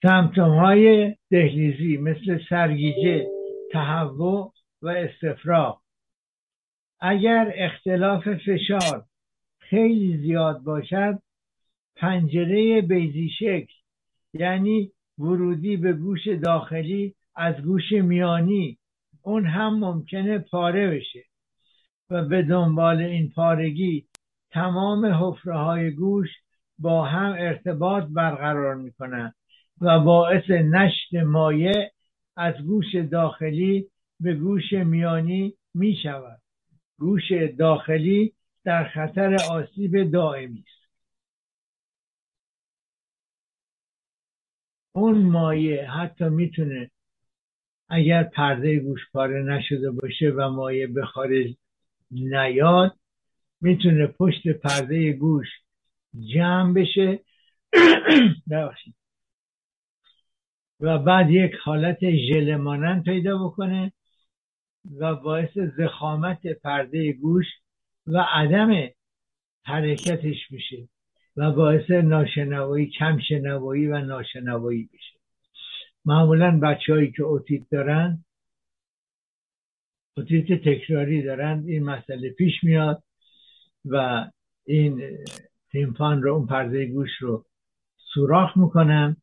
سمتوم 0.02 0.60
های 0.60 1.16
دهلیزی 1.32 1.98
مثل 1.98 2.40
سرگیجه 2.50 3.28
تهوع 3.72 4.54
و 4.82 4.88
استفراغ. 4.88 5.82
اگر 7.00 7.54
اختلاف 7.56 8.24
فشار 8.28 9.06
خیلی 9.60 10.18
زیاد 10.18 10.60
باشد 10.64 11.20
پنجره 11.96 12.82
بیزی 12.82 13.30
شکل 13.30 13.74
یعنی 14.34 14.92
ورودی 15.18 15.78
به 15.78 15.94
گوش 15.94 16.28
داخلی 16.28 17.16
از 17.36 17.56
گوش 17.56 17.92
میانی 17.92 18.78
اون 19.22 19.46
هم 19.46 19.80
ممکنه 19.80 20.40
پاره 20.40 20.90
بشه 20.90 21.24
و 22.10 22.26
به 22.26 22.42
دنبال 22.42 23.02
این 23.02 23.30
پارگی 23.30 24.08
تمام 24.52 25.06
حفره 25.06 25.58
های 25.58 25.92
گوش 25.92 26.30
با 26.80 27.06
هم 27.06 27.36
ارتباط 27.40 28.04
برقرار 28.04 28.76
می‌کنن 28.76 29.34
و 29.82 30.00
باعث 30.00 30.50
نشت 30.50 31.14
مایع 31.14 31.92
از 32.36 32.56
گوش 32.66 32.96
داخلی 32.96 33.88
به 34.20 34.34
گوش 34.34 34.74
میانی 34.74 35.58
می 35.74 35.96
شود 36.04 36.42
گوش 37.00 37.32
داخلی 37.58 38.34
در 38.64 38.90
خطر 38.90 39.38
آسیب 39.52 40.12
دائمی 40.12 40.64
است. 40.68 40.90
اون 44.92 45.18
مایع 45.18 45.86
حتی 45.86 46.30
می‌تونه 46.30 46.92
اگر 47.90 48.24
پرده 48.24 48.80
گوش 48.80 49.02
پاره 49.14 49.44
نشده 49.44 49.92
باشه 49.92 50.30
و 50.30 50.50
مایع 50.50 50.88
به 50.88 51.06
خارج 51.06 51.56
نیاد 52.12 52.98
می‌تونه 53.62 54.08
پشت 54.08 54.48
پرده 54.48 55.14
گوش 55.14 55.48
جمع 56.20 56.74
بشه. 56.74 57.20
و 60.80 60.98
بعد 60.98 61.32
یک 61.32 61.52
حالت 61.64 62.00
ژله 62.02 62.58
مانند 62.58 63.04
پیدا 63.04 63.48
بکنه 63.48 63.94
و 65.00 65.16
باعث 65.16 65.58
زخامت 65.58 66.48
پرده 66.48 67.14
گوش 67.14 67.46
و 68.08 68.26
عدم 68.30 68.90
حرکتش 69.66 70.52
میشه 70.52 70.90
و 71.36 71.52
باعث 71.52 71.92
ناشنوایی 71.92 72.90
کم 72.90 73.20
شنوایی 73.20 73.88
و 73.88 74.02
ناشنوایی 74.02 74.90
بشه 74.94 75.20
معمولا 76.06 76.60
بچه 76.60 77.12
که 77.18 77.24
اوتیت 77.24 77.64
دارن 77.72 78.26
اوتیت 80.18 80.64
تکراری 80.64 81.22
دارن. 81.22 81.64
این 81.68 81.84
مسئله 81.84 82.30
پیش 82.30 82.64
میاد 82.64 83.04
و 83.86 84.26
این 84.66 85.18
تیمپان 85.76 86.24
رو 86.24 86.34
اون 86.34 86.48
پرده 86.48 86.86
گوش 86.86 87.10
رو 87.20 87.46
سوراخ 88.14 88.58
می‌کنن 88.58 89.18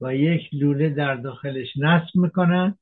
و 0.00 0.14
یک 0.14 0.40
لوله 0.52 0.88
در 0.88 1.14
داخلش 1.14 1.76
نصب 1.76 2.16
می‌کنن 2.16 2.78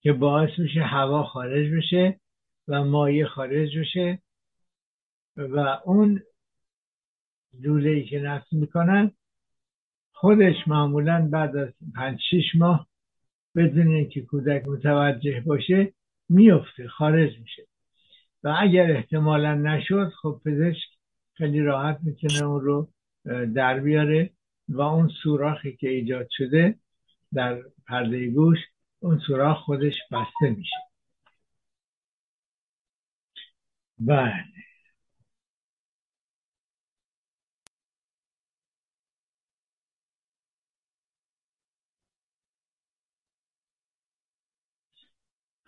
که 0.00 0.12
باعث 0.12 0.58
میشه 0.58 0.82
هوا 0.82 1.22
خارج 1.22 1.70
بشه 1.74 2.20
و 2.68 2.84
مایه 2.84 3.26
خارج 3.26 3.78
بشه. 3.78 4.22
و 5.36 5.58
اون 5.84 6.22
لوله 7.60 7.90
ای 7.90 8.04
که 8.04 8.20
نصب 8.20 8.52
می‌کنن 8.52 9.10
خودش 10.12 10.68
معمولا 10.68 11.28
بعد 11.32 11.56
از 11.56 11.68
پنج 11.94 12.20
شش 12.30 12.54
ماه 12.54 12.86
بدون 13.56 13.88
اینکه 13.88 14.22
کودک 14.22 14.68
متوجه 14.68 15.40
باشه 15.46 15.92
میفته 16.28 16.88
خارج 16.88 17.38
میشه. 17.38 17.66
و 18.44 18.56
اگر 18.58 18.90
احتمالا 18.90 19.54
نشد 19.54 20.12
خب 20.22 20.40
پزشک 20.44 20.89
خیلی 21.40 21.60
راحت 21.60 21.98
می‌تونه 22.02 22.42
اون 22.44 22.60
رو 22.60 22.88
در 23.54 23.80
بیاره 23.80 24.30
و 24.68 24.80
اون 24.80 25.08
سوراخی 25.22 25.76
که 25.76 25.88
ایجاد 25.88 26.28
شده 26.30 26.78
در 27.34 27.62
پرده 27.88 28.26
گوش 28.30 28.58
اون 29.00 29.18
سوراخ 29.26 29.58
خودش 29.58 29.94
بسته 30.12 30.50
میشه. 30.56 30.76
بله. 33.98 34.44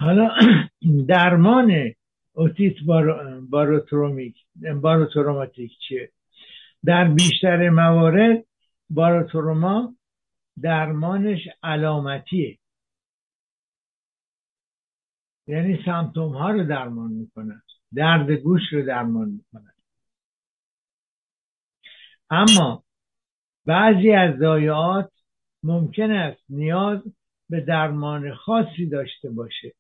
حالا 0.01 0.29
درمان 1.09 1.93
اوتیت 2.33 2.75
باروترومیک 3.51 4.37
باروتروماتیک 4.81 5.73
چیه؟ 5.89 6.13
در 6.85 7.09
بیشتر 7.09 7.71
موارد 7.71 8.45
باروتروما 8.91 9.95
درمانش 10.63 11.41
علامتیه. 11.63 12.59
یعنی 15.47 15.83
سمتوم 15.85 16.33
ها 16.33 16.51
رو 16.51 16.65
درمان 16.65 17.11
می‌کنن 17.11 17.63
درد 17.95 18.31
گوش 18.31 18.63
رو 18.73 18.87
درمان 18.87 19.29
می‌کنن 19.29 19.73
اما 22.31 22.85
بعضی 23.67 24.11
از 24.11 24.39
ضایعات 24.39 25.13
ممکن 25.63 26.11
است 26.11 26.43
نیاز 26.49 26.99
به 27.51 27.61
درمان 27.61 28.35
خاصی 28.35 28.87
داشته 28.87 29.31
باشه. 29.31 29.75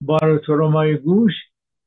باروترومای 0.00 0.96
گوش 0.96 1.32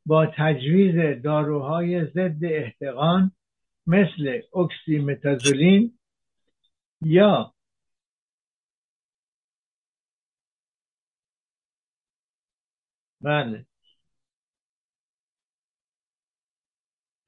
با 0.05 0.25
تجویز 0.37 1.21
داروهای 1.23 2.05
ضد 2.05 2.45
احتقان 2.45 3.31
مثل 3.87 4.41
اکسیمتازولین 4.55 5.99
یا 7.01 7.53
بله. 13.21 13.65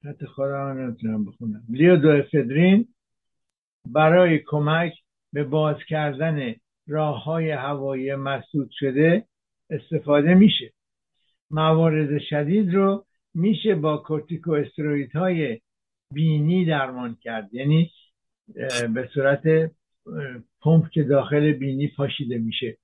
حتی 0.04 0.26
نمی‌تونم 0.72 1.24
بخونم. 1.24 1.64
افدرین 2.06 2.88
برای 3.86 4.38
کمک 4.46 4.92
به 5.32 5.44
باز 5.44 5.76
کردن 5.88 6.54
راه 6.86 7.24
های 7.24 7.50
هوایی 7.50 8.14
مسدود 8.14 8.70
شده 8.72 9.26
استفاده 9.70 10.34
میشه. 10.34 10.75
موارد 11.50 12.18
شدید 12.18 12.74
رو 12.74 13.06
میشه 13.34 13.74
با 13.74 13.96
کورتیکو 13.96 14.64
های 15.14 15.60
بینی 16.12 16.64
درمان 16.64 17.16
کرد. 17.20 17.54
یعنی 17.54 17.90
به 18.94 19.10
صورت 19.14 19.72
پمپ 20.60 20.90
که 20.90 21.02
داخل 21.02 21.52
بینی 21.52 21.88
پاشیده 21.88 22.38
میشه. 22.38 22.78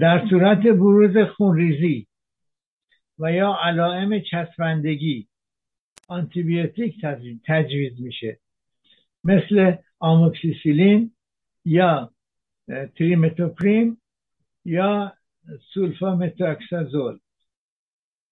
در 0.00 0.26
صورت 0.30 0.58
بروز 0.58 1.16
خونریزی 1.36 2.06
و 3.18 3.32
یا 3.32 3.58
علائم 3.62 4.20
چسبندگی 4.20 5.28
آنتیبیوتیک 6.08 7.06
تجویز 7.46 8.00
میشه. 8.00 8.38
مثل 9.24 9.76
آموکسیسیلین 9.98 11.14
یا 11.64 12.13
تریمتوپریم 12.68 14.00
یا 14.64 15.12
سولفامتاکسازول 15.74 17.18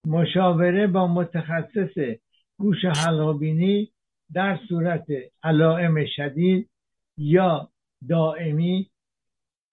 مشاوره 0.07 0.87
با 0.87 1.07
متخصص 1.07 2.17
گوش 2.57 2.85
حلقبینی 2.85 3.91
در 4.33 4.59
صورت 4.69 5.05
علائم 5.43 6.05
شدید 6.15 6.69
یا 7.17 7.69
دائمی 8.09 8.89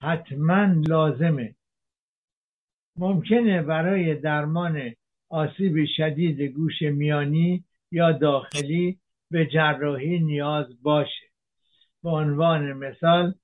حتما 0.02 0.74
لازمه. 0.88 1.54
ممکنه 2.96 3.62
برای 3.62 4.14
درمان 4.14 4.94
آسیب 5.28 5.84
شدید 5.96 6.40
گوش 6.40 6.82
میانی 6.82 7.64
یا 7.92 8.12
داخلی 8.12 8.98
به 9.30 9.46
جراحی 9.46 10.18
نیاز 10.18 10.82
باشه. 10.82 11.26
به 12.02 12.10
عنوان 12.10 12.72
مثال 12.72 13.34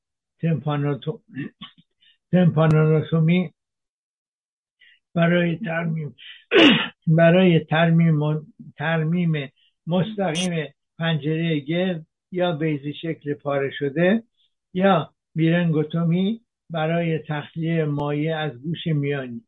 تمپانوتومی 2.33 3.53
برای 5.15 5.57
ترمیم 5.57 6.17
برای 7.07 7.61
ترمیم 7.61 8.21
ترمیم 8.79 9.53
مستقیم 9.87 10.75
پنجره 10.99 11.61
گرد 11.61 12.07
یا 12.33 12.53
بیزی 12.53 12.95
شکل 12.95 13.35
پاره 13.35 13.71
شده 13.71 14.23
یا 14.75 15.15
بیرنگوتومی 15.35 16.41
برای 16.71 17.19
تخلیه 17.19 17.85
مایع 17.85 18.39
از 18.39 18.63
گوش 18.63 18.87
میانی. 18.87 19.43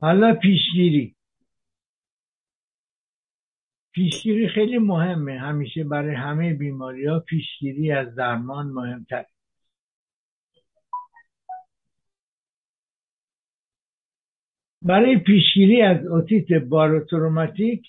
حالا 0.00 0.34
پیشگیری. 0.34 1.16
پیشگیری 3.94 4.48
خیلی 4.48 4.78
مهمه. 4.78 5.38
همیشه 5.38 5.84
برای 5.84 6.14
همه 6.14 6.54
بیماری 6.54 7.06
ها 7.06 7.20
پیشگیری 7.20 7.92
از 7.92 8.14
درمان 8.14 8.66
مهمتر 8.66 9.24
برای 14.82 15.18
پیشگیری 15.18 15.82
از 15.82 16.06
اوتیت 16.06 16.52
باروتروماتیک 16.52 17.86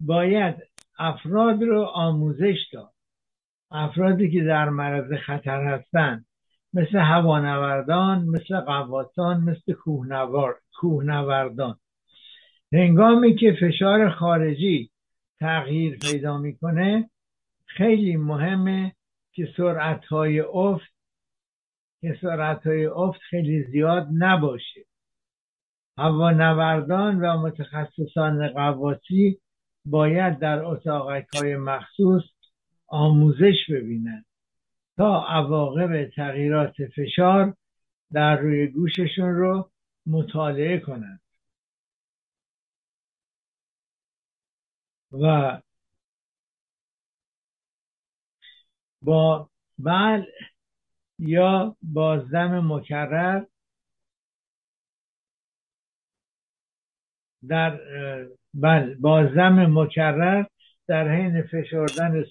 باید 0.00 0.54
افراد 0.98 1.62
رو 1.62 1.82
آموزش 1.82 2.58
داد. 2.72 2.92
افرادی 3.70 4.30
که 4.30 4.44
در 4.44 4.68
معرض 4.68 5.12
خطر 5.12 5.64
هستند 5.64 6.26
مثل 6.72 6.98
هوانوردان 6.98 8.24
مثل 8.24 8.60
قواسان 8.60 9.40
مثل 9.40 9.72
کوهنوردان. 10.72 11.78
هنگامی 12.72 13.36
که 13.36 13.56
فشار 13.60 14.10
خارجی 14.10 14.90
تغییر 15.40 15.98
پیدا 15.98 16.38
می‌کنه. 16.38 17.10
خیلی 17.66 18.16
مهمه 18.16 18.94
که 19.32 19.48
سرعت 19.56 20.04
های 20.04 20.40
افت 20.40 20.94
که 22.00 22.18
سرعت 22.20 22.66
های 22.66 22.86
افت 22.86 23.20
خیلی 23.30 23.64
زیاد 23.64 24.08
نباشه. 24.18 24.84
هوانوردان 25.98 27.20
و 27.20 27.40
متخصصان 27.40 28.48
قواسی 28.48 29.38
باید 29.86 30.38
در 30.38 30.64
اتاقک 30.64 31.26
های 31.34 31.56
مخصوص 31.56 32.22
آموزش 32.86 33.56
ببینند 33.70 34.24
تا 34.96 35.24
عواقب 35.28 36.10
تغییرات 36.10 36.74
فشار 36.96 37.54
در 38.12 38.36
روی 38.36 38.66
گوششون 38.66 39.34
رو 39.34 39.70
مطالعه 40.06 40.78
کنند 40.78 41.20
و 45.22 45.60
با 49.02 49.50
بل 49.78 50.24
یا 51.18 51.76
بازدم 51.82 52.72
مکرر 52.72 53.44
در 57.48 57.80
بل 58.54 58.94
بازدم 58.94 59.78
مکرر 59.78 60.44
در 60.86 61.08
حین 61.08 61.42
فشردن 61.42 62.24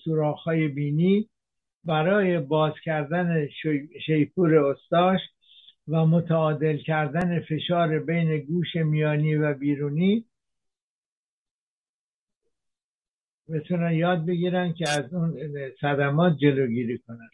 های 0.46 0.68
بینی 0.68 1.30
برای 1.84 2.40
باز 2.40 2.74
کردن 2.84 3.48
شیپور 4.06 4.58
استاش 4.58 5.20
و 5.88 6.06
متعادل 6.06 6.78
کردن 6.78 7.40
فشار 7.40 8.00
بین 8.00 8.38
گوش 8.38 8.76
میانی 8.76 9.36
و 9.36 9.54
بیرونی 9.54 10.26
بتونن 13.50 13.92
یاد 13.92 14.26
بگیرن 14.26 14.74
که 14.74 14.90
از 14.90 15.14
اون 15.14 15.38
صدمات 15.82 16.38
جلوگیری 16.38 16.98
کنن. 16.98 17.30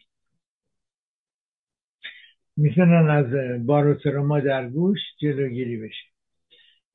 می‌تونن 2.56 3.10
از 3.10 3.66
باروتروما 3.66 4.40
در 4.40 4.68
گوش 4.68 4.98
جلوگیری 5.20 5.76
بشه 5.76 6.06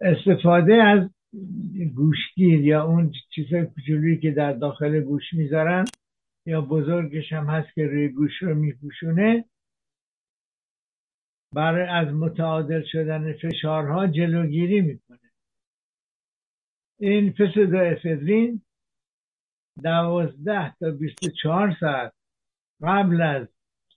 استفاده 0.01 0.73
از 0.73 1.09
گوشگیر 1.95 2.59
یا 2.65 2.83
اون 2.83 3.11
چیزای 3.35 3.65
کوچولویی 3.65 4.17
که 4.17 4.31
در 4.31 4.53
داخل 4.53 4.99
گوش 4.99 5.33
می‌ذارن 5.33 5.85
یا 6.45 6.61
بزرگش 6.61 7.33
هم 7.33 7.45
هست 7.45 7.73
که 7.73 7.87
روی 7.87 8.07
گوش 8.09 8.41
رو 8.41 8.55
میپوشونه 8.55 9.45
برای 11.53 11.87
از 11.87 12.13
متعادل 12.13 12.83
شدن 12.83 13.33
فشارها 13.33 14.07
جلوگیری 14.07 14.81
می‌کنه. 14.81 15.19
این 16.99 17.31
فسد 17.31 17.75
افدرین 17.75 18.61
دوازده 19.83 20.75
تا 20.79 20.91
بیست 20.91 21.19
چهار 21.41 21.77
ساعت 21.79 22.13
قبل 22.81 23.21
از 23.21 23.47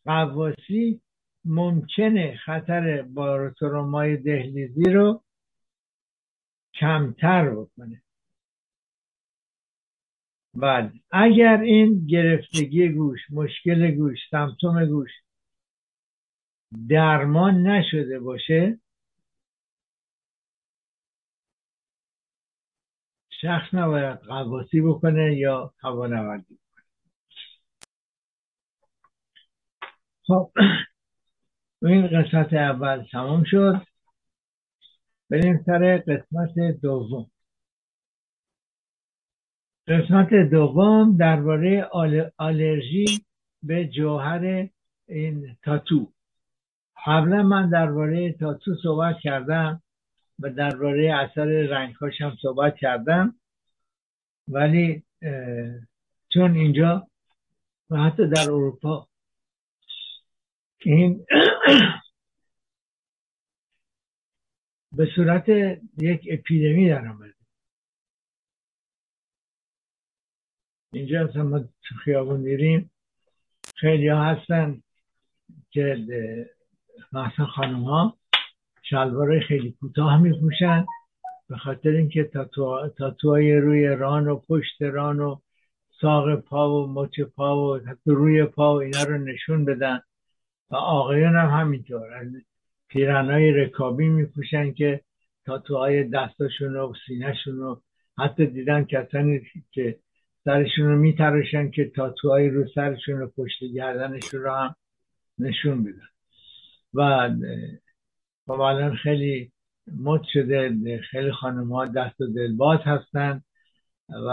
قواسی 0.05 1.01
ممکنه 1.45 2.37
خطر 2.37 3.03
باروترومای 3.03 4.17
دهلیزی 4.17 4.91
رو 4.91 5.23
کمتر 6.75 7.51
بکنه. 7.51 8.03
بله. 10.55 10.93
اگر 11.11 11.61
این 11.61 12.07
گرفتگی 12.07 12.89
گوش 12.89 13.21
مشکل 13.31 13.91
گوش 13.91 14.19
سمتوم 14.31 14.87
گوش 14.87 15.11
درمان 16.89 17.67
نشده 17.67 18.19
باشه 18.21 18.79
شخص 23.41 23.75
نباید 23.75 24.19
قواسی 24.19 24.81
بکنه 24.81 25.37
یا 25.37 25.75
هوانوردی 25.81 26.55
بکنه. 26.55 26.85
خب 30.27 30.53
این 31.83 32.07
قسمت 32.07 32.53
اول 32.53 33.05
تمام 33.13 33.45
شد. 33.47 33.87
بریم 35.31 35.63
سر 35.67 35.99
قسمت 35.99 36.81
دوم. 36.83 37.31
قسمت 39.89 40.35
دوم 40.51 41.17
درباره 41.17 41.91
آلرژی 42.39 43.25
به 43.63 43.89
جوهر 43.89 44.69
این 45.09 45.57
تاتو. 45.63 46.13
قبلا 47.07 47.43
من 47.43 47.71
درباره 47.71 48.33
تاتو 48.33 48.75
صحبت 48.83 49.17
کردم. 49.23 49.83
و 50.39 50.51
درباره 50.51 51.15
اثر 51.15 51.45
رنگهاش 51.45 52.21
هم 52.21 52.37
صحبت 52.43 52.77
کردم. 52.77 53.35
ولی 54.49 55.03
چون 56.33 56.55
اینجا 56.55 57.09
و 57.91 57.97
حتی 57.97 58.29
در 58.29 58.51
اروپا 58.51 59.09
این 60.81 61.27
به 64.97 65.09
صورت 65.15 65.49
یک 65.99 66.29
اپیدمی 66.31 66.89
در 66.89 67.09
آمده. 67.09 67.35
اینجا 70.93 71.29
اصلا 71.29 71.43
ما 71.43 71.65
خیابون 72.05 72.41
میریم. 72.41 72.91
خیلی 73.77 74.09
ها 74.09 74.25
هستن 74.25 74.83
که 75.71 76.07
مثلا 77.13 77.47
خانم 77.47 77.85
ها 77.85 78.18
شلوار 78.91 79.41
خیلی 79.41 79.77
کوتاه 79.81 80.23
میپوشن 80.23 80.87
به 81.49 81.57
خاطر 81.57 81.89
اینکه 81.89 82.25
تاتو... 82.25 82.89
تاتوهای 82.89 83.57
روی 83.57 83.87
ران 83.87 84.29
و 84.29 84.37
پشت 84.37 84.83
ران 84.83 85.21
و 85.21 85.37
ساق 86.01 86.35
پا 86.35 86.71
و 86.71 86.93
مچ 86.93 87.21
پا 87.21 87.57
و 87.57 87.77
حتی 87.77 88.11
روی 88.11 88.45
پا 88.45 88.75
و 88.75 88.83
اینا 88.83 89.03
رو 89.03 89.19
نشون 89.19 89.65
بدن. 89.65 90.01
و 90.71 90.77
آقایان 90.77 91.37
هم 91.37 91.61
همینطور 91.61 92.31
پیرنهای 92.89 93.51
رکابی 93.51 94.09
میپوشن 94.09 94.73
که 94.73 95.01
تاتوهای 95.47 96.05
دستاشون 96.05 96.77
و 96.77 96.93
سینهشون 97.07 97.57
رو 97.57 97.83
حتی 98.19 98.47
دیدن 98.47 98.85
کسانی 98.85 99.41
که 99.73 99.99
سرشون 100.45 100.87
رو 100.87 100.97
میتراشن 100.97 101.71
که 101.71 101.93
تاتوهای 101.97 102.49
رو 102.49 102.69
سرشون 102.75 103.23
و 103.23 103.27
پشت 103.27 103.65
گردنشون 103.75 104.41
رو 104.43 104.55
هم 104.55 104.75
نشون 105.39 105.85
بدن. 105.85 106.09
و 106.95 107.31
خب 108.49 108.61
الان 108.61 108.97
خیلی 108.97 109.53
مد 109.87 110.21
شده 110.33 111.01
خیلی 111.11 111.33
خانم 111.33 111.73
ها 111.73 111.87
دست 111.87 112.21
و 112.21 112.27
دلباز 112.27 112.81
هستن 112.85 113.43
و 114.09 114.29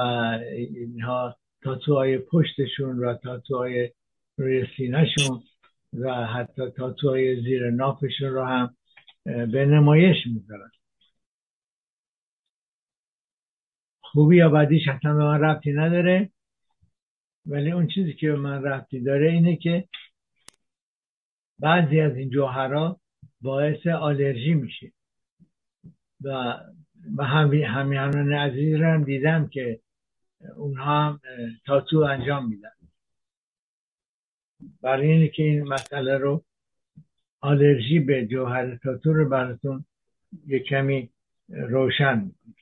اینها 0.58 1.38
تاتوهای 1.64 2.18
پشتشون 2.18 3.00
و 3.00 3.14
تاتوهای 3.14 3.92
روی 4.38 4.66
سینهشون 4.78 5.44
و 5.94 6.26
حتی 6.26 6.70
تاتوهای 6.72 7.42
زیر 7.42 7.70
نافشون 7.70 8.30
رو 8.30 8.46
هم 8.46 8.76
به 9.26 9.66
نمایش 9.66 10.18
می‌ذارن. 10.28 10.72
خوبی 14.02 14.38
یا 14.38 14.50
بدیش 14.50 14.88
حتما 14.88 15.14
به 15.14 15.24
من 15.24 15.42
ربطی 15.42 15.74
نداره 15.74 16.30
ولی 17.46 17.72
اون 17.72 17.88
چیزی 17.88 18.14
که 18.14 18.28
به 18.28 18.36
من 18.36 18.64
ربطی 18.64 19.00
داره 19.00 19.32
اینه 19.32 19.56
که 19.56 19.88
بعضی 21.60 22.00
از 22.00 22.16
این 22.16 22.30
جوهرها 22.30 23.00
باعث 23.46 23.88
آلرژی 23.88 24.54
میشه. 24.54 24.92
و 26.22 26.58
و 27.18 27.24
همیهنان 27.24 28.34
عزیز 28.34 28.76
رو 28.76 28.86
هم 28.86 29.04
دیدم 29.04 29.48
که 29.48 29.80
اونها 30.56 31.06
هم 31.06 31.20
تاتو 31.66 32.00
انجام 32.00 32.50
میدن. 32.50 32.70
برای 34.82 35.08
اینه 35.12 35.28
که 35.28 35.44
این 35.44 35.64
مسئله 35.64 36.18
رو 36.18 36.44
آلرژی 37.42 38.00
به 38.00 38.26
جوهر 38.26 38.76
تاتو 38.76 39.14
رو 39.14 39.30
براتون 39.30 39.86
یه 40.48 40.60
کمی 40.60 41.10
روشن 41.50 42.16
می‌کنه 42.20 42.56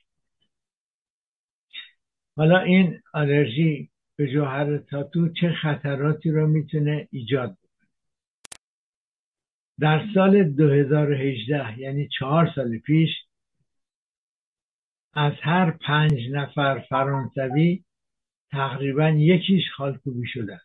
حالا 2.36 2.58
این 2.58 3.00
آلرژی 3.12 3.90
به 4.16 4.32
جوهر 4.32 4.78
تاتو 4.78 5.28
چه 5.28 5.52
خطراتی 5.52 6.30
رو 6.30 6.46
می‌تونه 6.46 7.08
ایجاد 7.10 7.56
در 9.80 10.06
سال 10.14 10.44
2018 10.44 11.78
یعنی 11.78 12.08
چهار 12.18 12.52
سال 12.54 12.78
پیش 12.78 13.10
از 15.14 15.32
هر 15.42 15.70
پنج 15.70 16.28
نفر 16.30 16.78
فرانسوی 16.88 17.84
تقریبا 18.50 19.08
یکیش 19.08 19.62
خالکوبی 19.76 20.26
شده. 20.26 20.60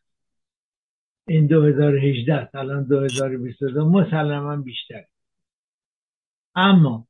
این 1.28 1.48
2018 1.48 2.34
است 2.34 2.56
الان 2.56 2.84
2022 2.84 3.90
مسلما 3.90 4.56
بیشتر. 4.56 5.06
اما 6.56 7.08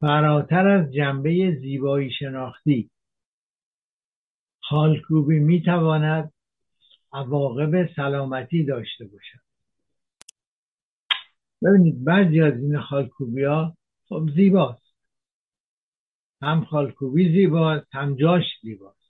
فراتر 0.00 0.68
از 0.68 0.94
جنبه 0.94 1.58
زیبایی 1.60 2.10
شناختی 2.10 2.90
خالکوبی 4.60 5.38
می‌تواند 5.38 6.32
عواقب 7.12 7.94
سلامتی 7.96 8.64
داشته 8.64 9.06
باشد. 9.06 9.49
ببینید 11.62 12.04
بعضی 12.04 12.40
از 12.40 12.54
این 12.62 12.80
خالکوبی 12.80 13.44
ها 13.44 13.76
خب 14.08 14.28
زیباست. 14.34 14.94
هم 16.42 16.64
خالکوبی 16.64 17.32
زیباست 17.32 17.86
هم 17.92 18.16
جاش 18.16 18.44
زیباست. 18.62 19.00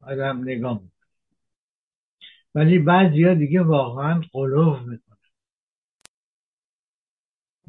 آدم 0.00 0.42
نگاه 0.42 0.74
می‌کنه. 0.82 1.08
ولی 2.54 2.78
بعضی 2.78 3.24
ها 3.24 3.34
دیگه 3.34 3.62
واقعا 3.62 4.20
قلوف 4.32 4.78
می‌کنه 4.78 5.18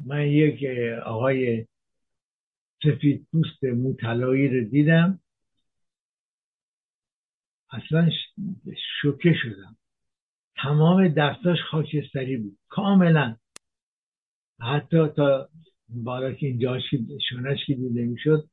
من 0.06 0.26
یک 0.26 0.64
آقای 1.04 1.66
سفید 2.82 3.26
پوست 3.32 3.64
موتلایی 3.64 4.48
رو 4.48 4.68
دیدم. 4.68 5.20
اصلا 7.70 8.10
شوکه 9.00 9.34
شدم. 9.42 9.76
تمام 10.56 11.08
دستاش 11.08 11.58
خاکستری 11.70 12.36
بود. 12.36 12.58
کاملا. 12.68 13.36
حتی 14.60 15.08
تا 15.16 15.48
بالا 15.88 16.32
که 16.32 16.46
اینجا 16.46 16.78
شونش 17.28 17.66
که 17.66 17.74
دیده 17.74 18.06
می‌شد 18.06 18.48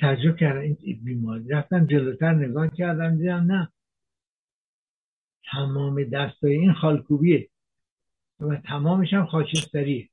تجربه 0.00 0.38
کردم 0.38 0.60
این 0.60 1.00
بیماری. 1.04 1.48
رفتم 1.48 1.86
جلوتر 1.86 2.34
نگاه 2.34 2.68
کردم 2.68 3.16
دیدم 3.16 3.52
نه. 3.52 3.72
تمام 5.52 6.04
دستای 6.04 6.52
این 6.54 6.72
خالکوبیه. 6.72 7.48
و 8.40 8.56
تمامش 8.56 9.12
هم 9.12 9.26
خاکستریه. 9.26 10.08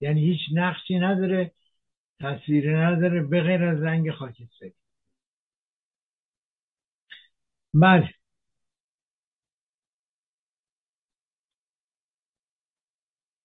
یعنی 0.00 0.20
هیچ 0.20 0.40
نقشی 0.54 0.98
نداره 0.98 1.52
تصویری 2.20 2.74
نداره 2.74 3.22
به 3.22 3.42
غیر 3.42 3.64
از 3.64 3.82
رنگ 3.82 4.10
خاکستری. 4.10 4.72
بله. 7.74 8.14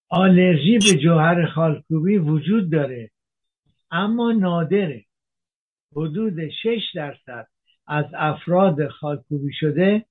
آلرژی 0.09 0.77
به 0.77 0.99
جوهر 1.03 1.45
خالکوبی 1.45 2.17
وجود 2.17 2.71
داره 2.71 3.11
اما 3.91 4.31
نادره. 4.31 5.05
حدود 5.91 6.47
6 6.47 6.91
درصد 6.95 7.47
از 7.87 8.05
افراد 8.13 8.87
خالکوبی 8.87 9.53
شده 9.53 10.05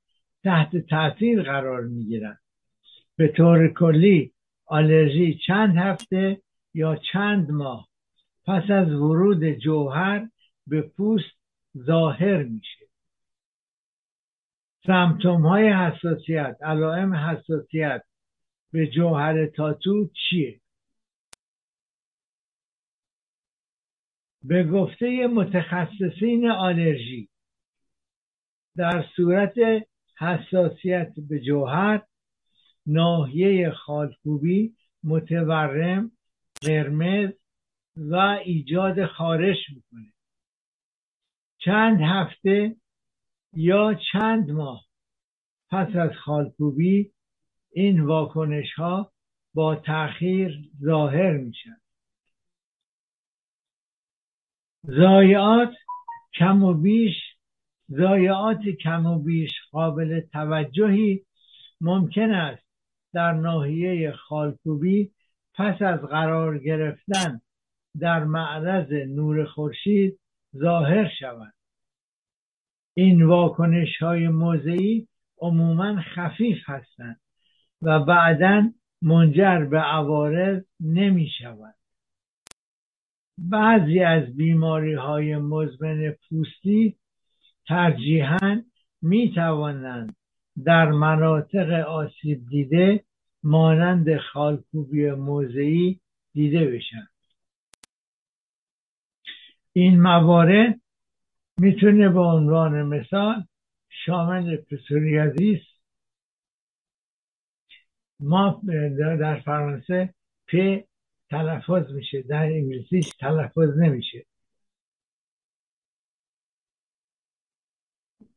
تحت 0.44 0.76
تاثیر 0.76 1.42
قرار 1.42 1.82
می‌گیرند. 1.82 2.38
به 3.16 3.28
طور 3.28 3.68
کلی 3.68 4.32
آلرژی 4.66 5.40
چند 5.46 5.76
هفته 5.76 6.40
یا 6.74 6.96
چند 7.12 7.50
ماه 7.50 7.88
پس 8.46 8.70
از 8.70 8.92
ورود 8.92 9.50
جوهر 9.50 10.28
به 10.66 10.82
پوست 10.82 11.36
ظاهر 11.78 12.42
میشه. 12.42 12.86
سمتوم 14.86 15.46
های 15.46 15.72
حساسیت 15.72 16.56
علائم 16.62 17.14
حساسیت 17.14 18.02
به 18.74 18.86
جوهر 18.86 19.46
تاتو 19.46 20.08
چیه؟ 20.08 20.60
به 24.42 24.64
گفته 24.64 25.26
متخصصین 25.26 26.50
آلرژی. 26.50 27.28
در 28.76 29.04
صورت 29.16 29.54
حساسیت 30.18 31.12
به 31.28 31.40
جوهر 31.40 32.02
ناحیه 32.86 33.70
خالکوبی 33.70 34.76
متورم 35.04 36.12
قرمز 36.62 37.30
و 37.96 38.14
ایجاد 38.44 39.06
خارش 39.06 39.56
می‌کنه. 39.74 40.12
چند 41.58 42.00
هفته 42.00 42.76
یا 43.52 43.94
چند 44.12 44.50
ماه 44.50 44.84
پس 45.70 45.96
از 45.96 46.10
خالکوبی 46.24 47.13
این 47.74 48.00
واکنش 48.00 48.72
ها 48.72 49.12
با 49.54 49.74
تاخیر 49.74 50.70
ظاهر 50.82 51.32
میشن. 51.32 51.76
زایعات 54.82 55.74
کم 56.38 56.62
و 56.62 56.74
بیش 56.74 57.14
زایعات 57.88 58.60
کم 58.82 59.06
و 59.06 59.18
بیش 59.18 59.50
قابل 59.70 60.20
توجهی 60.20 61.24
ممکن 61.80 62.30
است 62.30 62.64
در 63.12 63.32
ناحیه 63.32 64.12
خالکوبی 64.12 65.10
پس 65.54 65.82
از 65.82 66.00
قرار 66.00 66.58
گرفتن 66.58 67.40
در 68.00 68.24
معرض 68.24 68.92
نور 68.92 69.44
خورشید 69.44 70.20
ظاهر 70.56 71.08
شود. 71.20 71.54
این 72.94 73.22
واکنش 73.22 73.96
های 74.02 74.28
موضعی 74.28 75.08
عموما 75.38 76.00
خفیف 76.00 76.58
هستند. 76.66 77.20
و 77.84 78.00
بعدا 78.00 78.70
منجر 79.02 79.64
به 79.64 79.78
عوارض 79.78 80.62
نمی 80.80 81.30
شود 81.38 81.74
بعضی 83.38 84.00
از 84.00 84.36
بیماری 84.36 84.94
های 84.94 85.36
مزمن 85.36 86.10
پوستی 86.28 86.96
ترجیحاً 87.66 88.62
می 89.02 89.32
توانند 89.34 90.16
در 90.64 90.90
مناطق 90.90 91.70
آسیب 91.70 92.46
دیده 92.48 93.04
مانند 93.42 94.16
خالکوبی 94.16 95.10
موضعی 95.10 96.00
دیده 96.32 96.66
بشن. 96.66 97.08
این 99.72 100.00
موارد 100.00 100.80
می‌تونه 101.58 102.08
به 102.08 102.20
عنوان 102.20 102.82
مثال 102.82 103.44
شامل 103.88 104.56
پسوریازیس 104.56 105.73
ما 108.24 108.62
در 109.20 109.40
فرانسه 109.40 110.14
پ 110.48 110.56
تلفظ 111.30 111.92
میشه. 111.92 112.22
در 112.22 112.42
انگلیسیش 112.42 113.08
تلفظ 113.20 113.78
نمیشه. 113.78 114.26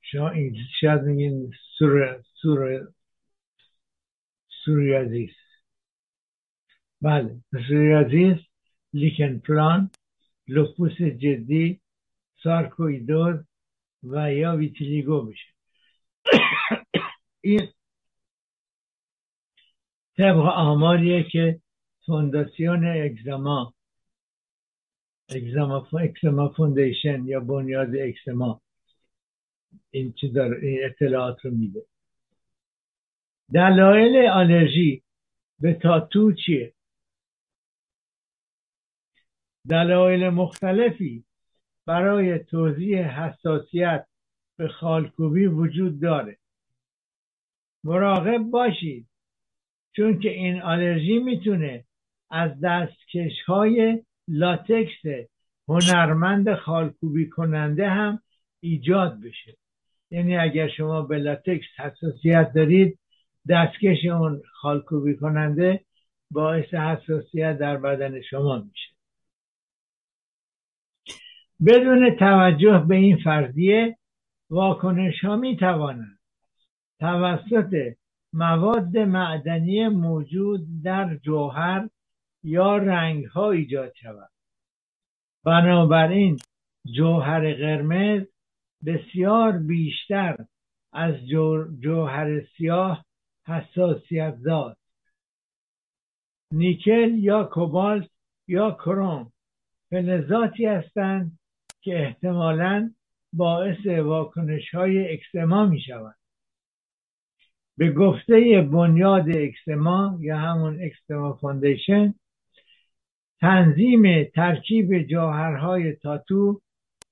شما 0.01 0.29
انگلیسی 0.29 0.69
شاید 0.79 1.01
میگین؟ 1.01 1.51
سور 1.77 2.23
سور 2.41 2.87
سوریازیس 4.65 5.35
بله. 7.01 7.41
سوریازیس 7.67 8.37
لیکن 8.93 9.39
پلان 9.39 9.91
لپوس 10.47 11.01
جدی 11.01 11.81
سارکویدوز 12.43 13.35
و 14.03 14.33
یا 14.33 14.55
ویتیلیگو 14.55 15.21
میشه. 15.21 15.53
این 17.41 17.67
طبق 20.17 20.37
آماریه 20.55 21.23
که 21.23 21.61
فونداسیون 22.05 22.85
اگزاما 22.85 23.73
اگزاما 25.29 25.87
اکزاما 25.99 26.49
فوندیشن 26.49 27.25
یا 27.25 27.39
بنیاد 27.39 27.95
اکزاما 27.95 28.61
این 29.91 30.13
چیز 30.13 30.37
این 30.37 30.79
اطلاعات 30.85 31.45
رو 31.45 31.51
میده. 31.51 31.85
دلایل 33.53 34.27
آلرژی 34.29 35.03
به 35.59 35.73
تاتو 35.73 36.33
چیه؟ 36.33 36.73
دلایل 39.69 40.29
مختلفی 40.29 41.23
برای 41.85 42.39
توضیح 42.39 43.21
حساسیت 43.21 44.07
به 44.57 44.67
خالکوبی 44.67 45.45
وجود 45.45 46.01
داره. 46.01 46.37
مراقب 47.83 48.37
باشید. 48.37 49.07
چون 49.97 50.19
که 50.19 50.29
این 50.29 50.61
آلرژی 50.61 51.19
می‌تونه 51.19 51.85
از 52.29 52.51
دستکش 52.63 53.41
های 53.47 54.03
لاتکس 54.27 55.29
هنرمند 55.67 56.53
خالکوبی 56.53 57.29
کننده 57.29 57.89
هم 57.89 58.21
ایجاد 58.59 59.21
بشه. 59.21 59.57
یعنی 60.11 60.37
اگر 60.37 60.67
شما 60.67 61.01
به 61.01 61.17
لاتکس 61.17 61.65
حساسیت 61.77 62.51
دارید 62.55 62.99
دستکش 63.49 64.05
اون 64.05 64.41
خالکوبی 64.53 65.15
کننده 65.15 65.85
باعث 66.31 66.73
حساسیت 66.73 67.57
در 67.57 67.77
بدن 67.77 68.21
شما 68.21 68.57
میشه. 68.57 68.93
بدون 71.65 72.15
توجه 72.15 72.85
به 72.87 72.95
این 72.95 73.17
فرضیه 73.23 73.97
واکنش 74.49 75.25
ها 75.25 75.35
می 75.35 75.57
توانند 75.57 76.19
توسط 76.99 77.95
مواد 78.33 78.97
معدنی 78.97 79.87
موجود 79.87 80.83
در 80.83 81.15
جوهر 81.15 81.89
یا 82.43 82.77
رنگ 82.77 83.25
ها 83.25 83.51
ایجاد 83.51 83.93
شود. 83.95 84.29
بنابراین 85.45 86.37
جوهر 86.95 87.53
قرمز 87.53 88.23
بسیار 88.85 89.51
بیشتر 89.57 90.45
از 90.93 91.15
جوهر 91.79 92.41
سیاه 92.57 93.05
حساسیت 93.47 94.37
داد 94.45 94.77
نیکل 96.51 97.11
یا 97.17 97.43
کوبالت 97.43 98.09
یا 98.47 98.71
کروم 98.71 99.31
فلزاتی 99.89 100.65
هستند 100.65 101.39
که 101.81 102.03
احتمالا 102.03 102.93
باعث 103.33 103.85
واکنش 103.85 104.75
های 104.75 105.13
eczema 105.13 105.65
می 105.65 105.81
شود 105.81 106.16
به 107.77 107.91
گفته 107.91 108.61
بنیاد 108.71 109.29
eczema 109.29 110.17
یا 110.19 110.37
همون 110.37 110.81
Eczema 110.81 111.33
Foundation 111.33 112.13
تنظیم 113.39 114.23
ترکیب 114.23 115.01
جوهرهای 115.01 115.93
tattoo 115.93 116.61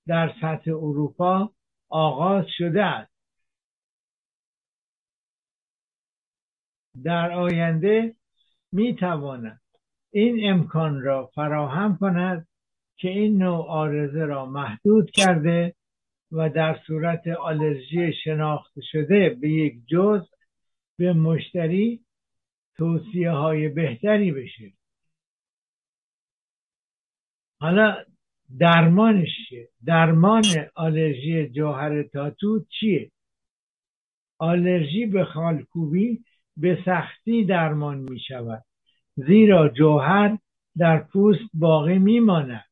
در 0.08 0.34
سطح 0.42 0.72
اروپا 0.72 1.52
آغاز 1.90 2.46
شده 2.58 2.84
است. 2.84 3.12
در 7.04 7.32
آینده 7.32 8.16
می 8.72 8.96
تواند 8.96 9.62
این 10.12 10.50
امکان 10.50 11.02
را 11.02 11.26
فراهم 11.36 11.98
کند 11.98 12.48
که 12.98 13.10
این 13.10 13.38
نوع 13.38 13.66
آرزه 13.68 14.26
را 14.26 14.46
محدود 14.46 15.12
کرده 15.12 15.76
و 16.32 16.50
در 16.50 16.80
صورت 16.88 17.28
آلرژی 17.28 18.14
شناخته 18.24 18.82
شده 18.82 19.30
به 19.42 19.50
یک 19.50 19.76
جز 19.88 20.22
به 20.98 21.14
مشتری 21.14 22.06
توصیه 22.78 23.32
های 23.32 23.70
بهتری 23.70 24.32
بشه. 24.32 24.74
حالا 27.60 27.96
درمانش 28.60 29.30
چیه؟ 29.50 29.70
درمان 29.86 30.44
آلرژی 30.76 31.50
جوهر 31.50 32.04
تاتو 32.04 32.66
چیه؟ 32.80 33.12
آلرژی 34.38 35.06
به 35.06 35.26
خالکوبی 35.26 36.24
به 36.58 36.80
سختی 36.86 37.46
درمان 37.46 37.98
می 37.98 38.20
شود 38.20 38.64
زیرا 39.16 39.70
جوهر 39.70 40.38
در 40.78 41.04
پوست 41.04 41.50
باقی 41.54 42.00
میماند 42.00 42.66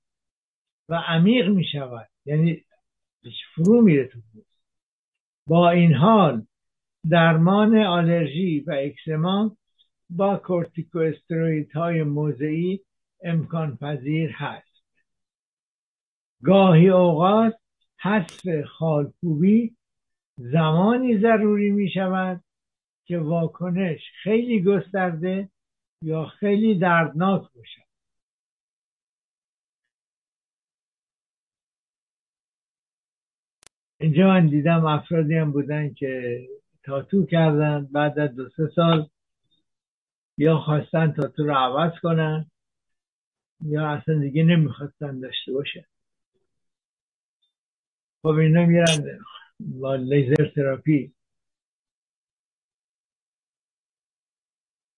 و 0.89 0.95
عمیق 0.95 1.49
می 1.49 1.65
شود 1.71 2.09
یعنی 2.25 2.63
فرو 3.55 3.81
میره 3.81 4.07
تو 4.07 4.19
پوست. 4.33 4.59
با 5.47 5.69
این 5.69 5.93
حال 5.93 6.45
درمان 7.09 7.77
آلرژی 7.77 8.59
و 8.59 8.71
اکسما 8.71 9.57
با 10.09 10.37
کورتیکوستروید 10.37 11.71
های 11.71 12.03
موضعی 12.03 12.79
امکان 13.23 13.77
پذیر 13.77 14.31
هست. 14.31 14.83
گاهی 16.43 16.89
اوقات 16.89 17.53
حذف 17.99 18.65
خالکوبی 18.65 19.75
زمانی 20.37 21.17
ضروری 21.17 21.71
می 21.71 21.89
شود 21.89 22.43
که 23.05 23.19
واکنش 23.19 23.99
خیلی 24.23 24.63
گسترده 24.63 25.49
یا 26.01 26.25
خیلی 26.25 26.79
دردناک 26.79 27.41
باشد. 27.55 27.83
اینجا 33.99 34.27
من 34.27 34.47
دیدم 34.47 34.85
افرادی 34.85 35.35
هم 35.35 35.51
بودن 35.51 35.93
که 35.93 36.41
تاتو 36.83 37.25
کردن 37.25 37.85
بعد 37.91 38.19
از 38.19 38.35
دو 38.35 38.49
سه 38.49 38.67
سال 38.75 39.09
یا 40.37 40.57
خواستن 40.59 41.11
تاتو 41.11 41.43
رو 41.43 41.53
عوض 41.55 41.91
کنن 42.01 42.51
یا 43.61 43.89
اصلا 43.89 44.19
دیگه 44.19 44.43
نمی‌خواستن 44.43 45.19
داشته 45.19 45.53
باشن 45.53 45.85
خب 48.21 48.27
اینا 48.27 48.65
میرن 48.65 49.19
با 49.59 49.95
لیزر 49.95 50.49
تراپی. 50.55 51.13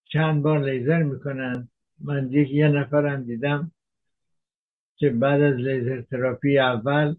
چند 0.06 0.44
بار 0.44 0.66
لیزر 0.72 1.04
می‌کنن. 1.04 1.70
من 2.00 2.32
یک 2.32 2.50
یه 2.52 2.68
نفرم 2.68 3.24
دیدم 3.24 3.72
که 4.98 5.10
بعد 5.10 5.42
از 5.42 5.56
لیزر 5.56 6.02
تراپی 6.02 6.60
اول 6.60 7.16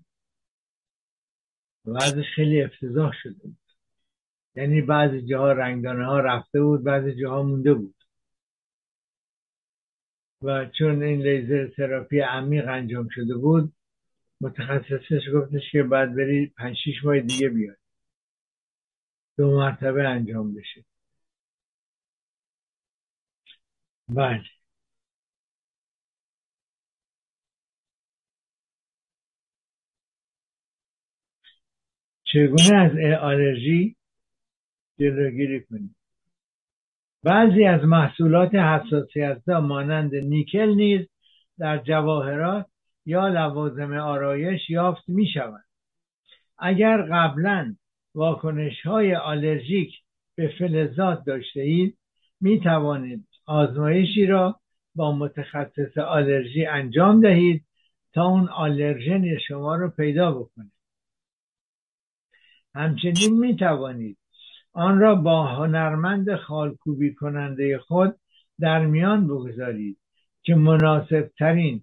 وضعش 1.87 2.27
خیلی 2.35 2.62
افتضاح 2.62 3.12
شده 3.23 3.43
بود. 3.43 3.66
یعنی 4.57 4.82
بعضی 4.82 5.22
جاها 5.22 5.52
رنگدانه 5.52 6.07
ها 6.07 6.20
رفته 6.20 6.62
بود 6.62 6.84
بعضی 6.84 7.14
جاها 7.22 7.42
مونده 7.42 7.74
بود. 7.74 7.94
و 10.42 10.66
چون 10.78 11.02
این 11.02 11.22
لیزر 11.22 11.68
تراپی 11.68 12.20
عمیق 12.20 12.68
انجام 12.68 13.09
شده 13.12 13.36
بود 13.36 13.72
متخصصش 14.40 15.22
گفتش 15.34 15.62
که 15.72 15.82
بعد 15.82 16.16
بری 16.16 16.46
پنج 16.46 16.76
شیش 16.84 17.04
ماه 17.04 17.20
دیگه 17.20 17.48
بیاد. 17.48 17.76
دو 19.38 19.57
مرتبه 19.57 20.09
انجام 20.09 20.54
بشه. 20.54 20.84
بله. 24.09 24.42
چگونه 32.24 32.76
از 32.76 32.92
آلرژی 33.22 33.96
جلوگیری 34.99 35.64
کنیم. 35.64 35.97
بعضی 37.22 37.64
از 37.64 37.84
محصولات 37.84 38.55
حساسیت 38.55 39.49
مانند 39.49 40.14
نیکل 40.14 40.74
نیز 40.74 41.07
در 41.59 41.78
جواهرات 41.78 42.66
یا 43.07 43.28
لوازم 43.28 43.92
آرایش 43.92 44.70
یافت 44.70 45.09
می 45.09 45.28
شود 45.34 45.64
اگر 46.59 47.03
قبلا 47.03 47.76
واکنش 48.14 48.86
های 48.86 49.14
آلرژیک 49.14 49.92
به 50.34 50.55
فلزات 50.59 51.24
داشته 51.24 51.61
اید 51.61 51.99
می 52.40 52.61
توانید 52.61 53.28
آزمایشی 53.47 54.26
را 54.26 54.61
با 54.94 55.16
متخصص 55.16 55.99
آلرژی 55.99 56.66
انجام 56.66 57.20
دهید 57.20 57.64
تا 58.12 58.24
اون 58.24 58.49
آلرژن 58.49 59.38
شما 59.49 59.76
رو 59.76 59.90
پیدا 59.90 60.32
بکنه. 60.32 60.70
همچنین 62.74 63.38
می 63.38 63.57
توانید 63.57 64.18
آن 64.77 64.99
را 64.99 65.14
با 65.14 65.47
هنرمند 65.47 66.37
خالکوبی 66.37 67.14
کننده 67.14 67.79
خود 67.79 68.16
در 68.61 68.87
میان 68.87 69.27
بگذارید 69.27 69.99
که 70.43 70.55
مناسب 70.55 71.31
ترین 71.39 71.81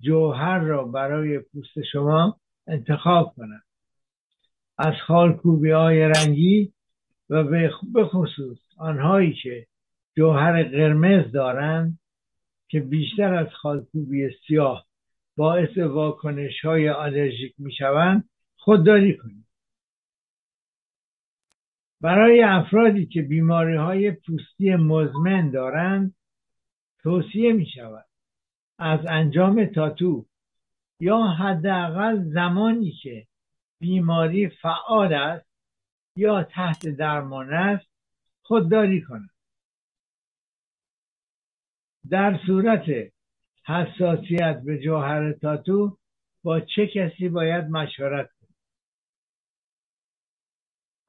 جوهر 0.00 0.58
را 0.58 0.84
برای 0.84 1.38
پوست 1.38 1.82
شما 1.92 2.40
انتخاب 2.66 3.34
کند. 3.36 3.62
از 4.78 4.94
خالکوبی 5.06 5.70
های 5.70 6.00
رنگی 6.00 6.72
و 7.30 7.44
به 7.94 8.04
خصوص 8.04 8.58
آنهایی 8.78 9.34
که 9.42 9.66
جوهر 10.16 10.62
قرمز 10.62 11.32
دارند 11.32 11.98
که 12.68 12.80
بیشتر 12.80 13.34
از 13.34 13.48
خالکوبی 13.62 14.28
سیاه 14.46 14.86
باعث 15.36 15.78
واکنش 15.78 16.64
های 16.64 16.88
آلرژیک 16.88 17.54
می 17.58 17.72
شوند 17.72 18.28
خودداری 18.56 19.16
کنید. 19.16 19.45
برای 22.06 22.42
افرادی 22.42 23.06
که 23.06 23.22
بیماری 23.22 23.76
های 23.76 24.10
پوستی 24.10 24.76
مزمن 24.76 25.50
دارند 25.50 26.14
توصیه 27.02 27.52
می 27.52 27.66
شود 27.66 28.04
از 28.78 29.00
انجام 29.08 29.64
تاتو 29.64 30.26
یا 31.00 31.22
حداقل 31.22 32.22
زمانی 32.22 32.90
که 32.90 33.26
بیماری 33.80 34.48
فعال 34.48 35.14
است 35.14 35.46
یا 36.16 36.42
تحت 36.42 36.88
درمان 36.88 37.54
است 37.54 37.90
خودداری 38.42 39.02
کنند. 39.02 39.30
در 42.10 42.40
صورت 42.46 42.84
حساسیت 43.64 44.62
به 44.64 44.78
جوهر 44.78 45.32
تاتو 45.32 45.98
با 46.42 46.60
چه 46.60 46.86
کسی 46.86 47.28
باید 47.28 47.64
مشورت 47.64 48.30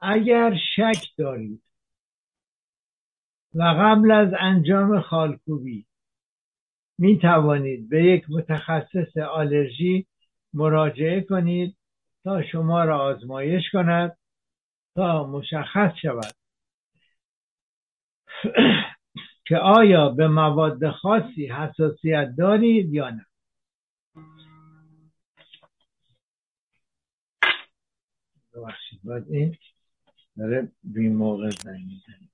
اگر 0.01 0.57
شک 0.75 1.17
دارید 1.17 1.63
و 3.53 3.63
قبل 3.63 4.11
از 4.11 4.33
انجام 4.39 5.01
خالکوبی 5.01 5.85
می 6.97 7.19
توانید 7.19 7.89
به 7.89 8.03
یک 8.03 8.25
متخصص 8.29 9.17
آلرژی 9.17 10.07
مراجعه 10.53 11.21
کنید 11.21 11.77
تا 12.23 12.43
شما 12.51 12.83
را 12.83 12.99
آزمایش 12.99 13.63
کند 13.73 14.17
تا 14.95 15.27
مشخص 15.27 15.91
شود 16.01 16.33
که 19.45 19.57
آیا 19.57 20.09
به 20.09 20.27
مواد 20.27 20.89
خاصی 20.89 21.47
حساسیت 21.47 22.33
دارید 22.37 22.93
یا 22.93 23.09
نه. 23.09 23.25
باید 29.03 29.23
این 29.29 29.57
داره 30.37 30.71
بی 30.83 31.09
موقع 31.09 31.49
زنگ 31.49 31.81
می‌زنید 31.85 32.31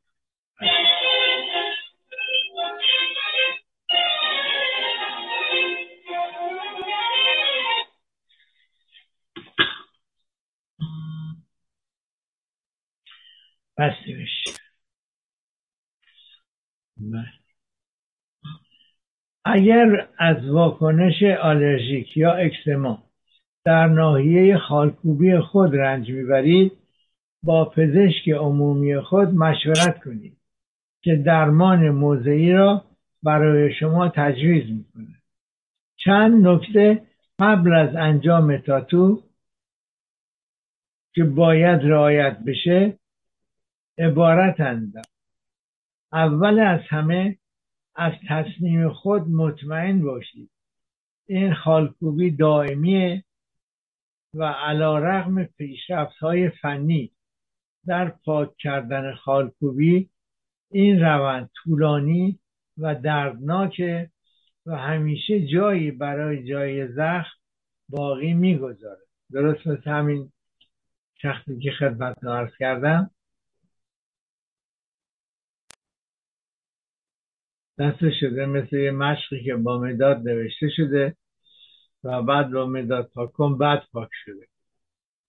بسته 13.77 14.13
بشه 14.21 14.59
بله. 16.97 17.33
اگر 19.45 20.07
از 20.17 20.49
واکنش 20.49 21.23
آلرژیک 21.23 22.17
یا 22.17 22.33
اکسما 22.33 23.03
در 23.65 23.87
ناحیه 23.87 24.57
خالکوبی 24.57 25.39
خود 25.39 25.75
رنج 25.75 26.09
می‌برید 26.09 26.82
با 27.43 27.65
پزشک 27.65 28.29
عمومی 28.29 28.99
خود 28.99 29.27
مشورت 29.27 30.03
کنید 30.03 30.37
که 31.01 31.15
درمان 31.15 31.89
موضعی 31.89 32.51
را 32.51 32.85
برای 33.23 33.73
شما 33.73 34.09
تجویز 34.09 34.69
می‌کنه 34.69 35.15
چند 35.95 36.47
نکته 36.47 37.01
قبل 37.39 37.73
از 37.73 37.95
انجام 37.95 38.57
تاتو 38.57 39.23
که 41.13 41.23
باید 41.23 41.79
رعایت 41.83 42.37
بشه 42.47 42.99
عبارتند. 43.97 44.93
اول 46.13 46.59
از 46.59 46.79
همه 46.89 47.37
از 47.95 48.13
تصمیم 48.29 48.89
خود 48.89 49.21
مطمئن 49.21 50.01
باشید. 50.01 50.49
این 51.25 51.53
خالکوبی 51.53 52.31
دائمیه 52.31 53.23
و 54.33 54.43
علا 54.43 54.97
رغم 54.97 55.43
پیشرفت 55.43 56.17
های 56.17 56.49
فنی. 56.49 57.12
در 57.87 58.09
پاک 58.09 58.57
کردن 58.57 59.15
خالکوبی 59.15 60.09
این 60.71 60.99
روند 61.03 61.49
طولانی 61.63 62.39
و 62.77 62.95
دردناکه 62.95 64.09
و 64.65 64.77
همیشه 64.77 65.47
جایی 65.47 65.91
برای 65.91 66.47
جای 66.49 66.87
زخم 66.87 67.37
باقی 67.89 68.33
می‌گذاره. 68.33 69.01
درست 69.31 69.67
مثل 69.67 69.89
همین 69.89 70.31
شخصی 71.15 71.59
که 71.59 71.71
خدمت 71.71 72.23
عرض 72.23 72.51
کردم. 72.59 73.11
دست 77.79 78.09
شده 78.19 78.45
مثل 78.45 78.75
یه 78.75 78.91
مشقی 78.91 79.43
که 79.43 79.55
با 79.55 79.79
مداد 79.79 80.17
نوشته 80.17 80.69
شده 80.69 81.15
و 82.03 82.21
بعد 82.21 82.51
با 82.51 82.65
مداد 82.65 83.11
پاک 83.13 83.31
کن 83.31 83.57
بعد 83.57 83.83
پاک 83.91 84.09
شده. 84.25 84.47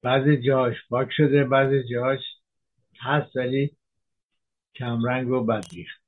بعضی 0.03 0.37
جاهاش 0.43 0.75
پاک 0.89 1.09
شده 1.13 1.45
بعضی 1.45 1.83
جاهاش 1.89 2.21
هست 3.05 3.37
ولی 3.37 3.77
کمرنگ 4.75 5.31
و 5.31 5.45
بدریخت 5.45 6.03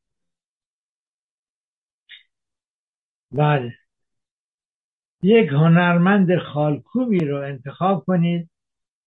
بله. 3.33 3.75
یک 5.23 5.49
هنرمند 5.49 6.39
خالکوبی 6.39 7.19
رو 7.19 7.37
انتخاب 7.43 8.05
کنید 8.05 8.51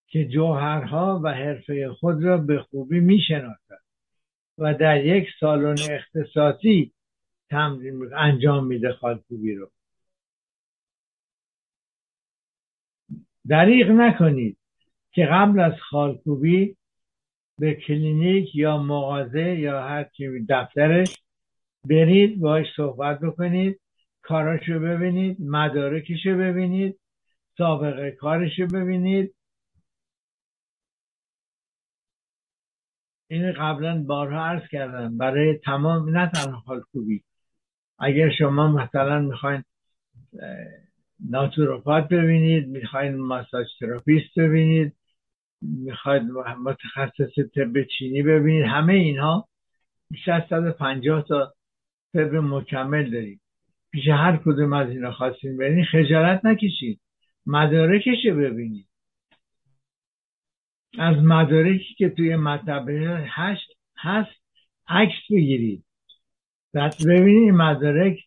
که 0.08 0.28
جوهرها 0.28 1.22
و 1.24 1.34
حرفه 1.34 1.90
خود 1.90 2.24
را 2.24 2.38
به 2.38 2.60
خوبی 2.62 3.00
می‌شناسد 3.00 3.82
و 4.58 4.74
در 4.74 5.06
یک 5.06 5.28
سالن 5.40 5.76
اختصاصی 5.90 6.94
تمرین 7.50 8.14
انجام 8.14 8.68
میده 8.68 8.94
خالکوبی 8.94 9.56
رو. 9.56 9.72
دریغ 13.48 13.90
نکنید 13.90 14.58
که 15.12 15.26
قبل 15.32 15.60
از 15.60 15.74
خالکوبی 15.90 16.78
به 17.60 17.74
کلینیک 17.76 18.56
یا 18.56 18.78
مغازه 18.78 19.60
یا 19.60 19.82
هر 19.82 20.04
چی 20.04 20.46
دفترش 20.50 21.18
برید 21.90 22.40
باش 22.40 22.66
صحبت 22.76 23.20
بکنید 23.20 23.80
کاراشو 24.22 24.80
ببینید 24.80 25.38
مدارکشو 25.42 26.38
ببینید 26.38 27.00
سابقه 27.58 28.12
کارشو 28.12 28.68
ببینید. 28.68 29.36
این 33.28 33.52
قبلا 33.52 34.04
بارها 34.04 34.46
عرض 34.46 34.70
کردم. 34.72 35.18
برای 35.18 35.58
تمام 35.58 36.18
نه 36.18 36.32
تنها 36.34 36.60
خالکوبی 36.60 37.24
اگر 38.00 38.30
شما 38.30 38.68
مثلا 38.72 39.20
می‌خواین 39.20 39.64
ناتوروپات 41.30 42.08
ببینید 42.08 42.68
می‌خواین 42.68 43.16
ماساژ 43.16 43.68
تراپیست 43.80 44.40
ببینید 44.40 44.96
می‌خواید 45.62 46.24
متخصص 46.64 47.40
طب 47.56 47.84
چینی 47.84 48.24
ببینید. 48.24 48.66
همه 48.66 48.94
اینها 48.94 49.48
بیش 50.12 50.28
از 50.28 50.42
150 50.50 51.22
تا 51.28 51.54
طب 52.14 52.36
مکمل 52.36 53.12
داریم. 53.12 53.42
پیش 53.92 54.08
هر 54.08 54.38
کدوم 54.38 54.74
از 54.74 54.90
اینا 54.90 55.12
خواستین 55.12 55.58
ببینید 55.58 55.86
خجالت 55.86 56.46
نکشید 56.46 57.02
مدارکش 57.46 58.26
ببینید 58.26 58.88
از 60.98 61.16
مدارکی 61.24 61.94
که 61.98 62.10
توی 62.10 62.36
مطبعه 62.36 63.26
هشت 63.28 63.68
هست 63.98 64.42
عکس 64.88 65.32
بگیرید. 65.32 65.86
بعد 66.74 66.96
ببینید 67.08 67.54
مدارک 67.54 68.20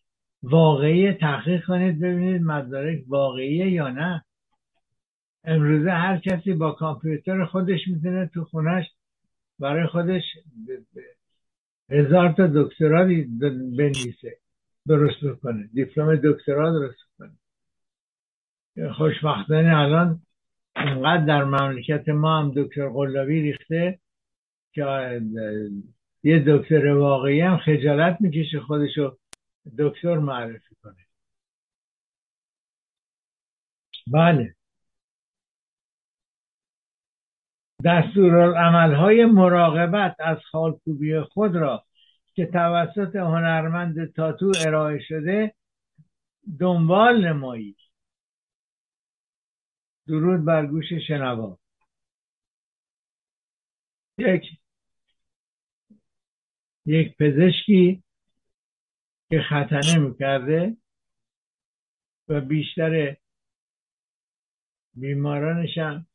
واقعی 0.42 1.12
تحقیق 1.12 1.64
کنید 1.64 2.00
ببینید 2.00 2.42
مدارک 2.42 2.98
واقعیه 3.08 3.70
یا 3.70 3.88
نه. 3.88 4.24
امروزه 5.44 5.90
هر 5.90 6.18
کسی 6.18 6.52
با 6.52 6.72
کامپیوتر 6.72 7.44
خودش 7.44 7.88
می‌تونه 7.88 8.26
تو 8.34 8.44
خونش 8.44 8.84
برای 9.58 9.86
خودش 9.86 10.22
هزار 11.90 12.32
تا 12.32 12.46
دکترا 12.46 13.04
بنویسه 13.78 14.38
درست 14.86 15.24
بکنه. 15.24 15.68
دیپلم 15.74 16.16
دکترا 16.16 16.72
درست 16.72 16.98
بکنه. 17.14 17.32
خوشبختانه 18.92 19.76
الان 19.76 20.22
اینقدر 20.76 21.24
در 21.24 21.44
مملکت 21.44 22.08
ما 22.08 22.38
هم 22.38 22.52
دکتر 22.56 22.88
قلابی 22.88 23.40
ریخته 23.42 23.98
که 24.72 25.20
یه 26.22 26.44
دکتر 26.46 26.86
واقعی 26.86 27.40
هم 27.40 27.58
خجالت 27.58 28.16
می‌کشه 28.20 28.60
خودشو 28.60 29.18
دکتر 29.78 30.18
معرفی 30.18 30.74
کنه. 30.82 31.06
بله. 34.06 34.54
های 37.86 39.26
مراقبت 39.26 40.16
از 40.18 40.38
خالکوبی 40.50 41.20
خود 41.20 41.56
را 41.56 41.84
که 42.34 42.46
توسط 42.46 43.16
هنرمند 43.16 44.12
تاتو 44.12 44.52
ارائه 44.66 45.00
شده 45.08 45.54
دنبال 46.60 47.28
نمایید. 47.28 47.76
درود 50.06 50.44
بر 50.44 50.66
گوش 50.66 50.92
شنوا. 51.08 51.58
یک 54.18 54.44
یک 56.86 57.16
پزشکی 57.16 58.02
که 59.30 59.42
ختنه 59.42 59.98
می‌کرده 59.98 60.76
و 62.28 62.40
بیشتر 62.40 63.16
بیمارانش 64.94 65.78
هم 65.78 66.06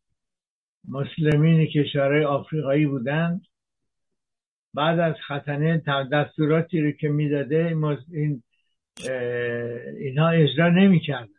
مسلمین 0.88 1.66
کشورهای 1.66 2.24
آفریقایی 2.24 2.86
بودند 2.86 3.42
بعد 4.74 5.00
از 5.00 5.16
ختنه 5.26 5.78
دستوراتی 6.12 6.82
رو 6.82 6.92
که 6.92 7.10
می‌داده 7.10 7.76
این 8.12 8.44
اینها 10.00 10.30
اجرا 10.30 10.70
نمی‌کردن. 10.70 11.30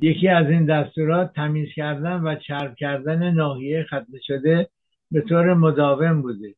یکی 0.00 0.28
از 0.28 0.46
این 0.46 0.66
دستورات 0.66 1.32
تمیز 1.32 1.68
کردن 1.74 2.20
و 2.20 2.36
چرب 2.36 2.74
کردن 2.74 3.30
ناحیه 3.30 3.84
ختنه 3.84 4.20
شده 4.26 4.68
به 5.10 5.20
طور 5.20 5.54
مداوم 5.54 6.22
بوده 6.22 6.54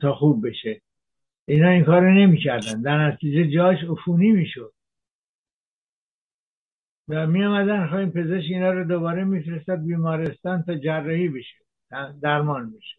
تا 0.00 0.14
خوب 0.14 0.48
بشه. 0.48 0.80
اینا 1.46 1.68
این 1.68 1.84
کار 1.84 2.02
رو 2.02 2.10
نمی‌کردن. 2.10 2.82
در 2.82 3.08
نتیجه 3.08 3.50
جاش 3.50 3.78
عفونی 3.84 4.32
می‌شد. 4.32 4.73
و 7.08 7.26
می 7.26 7.44
آمدن 7.44 7.86
خواهیم 7.86 8.10
پزشک 8.10 8.50
اینا 8.50 8.72
رو 8.72 8.84
دوباره 8.84 9.24
میفرستد 9.24 9.84
بیمارستان 9.84 10.62
تا 10.62 10.74
جراحی 10.74 11.28
بشه 11.28 11.56
درمان 12.22 12.70
بشه. 12.70 12.96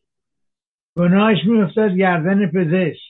گناهش 0.98 1.38
میافتاد 1.46 1.92
گردن 1.92 2.48
پزشک. 2.52 3.02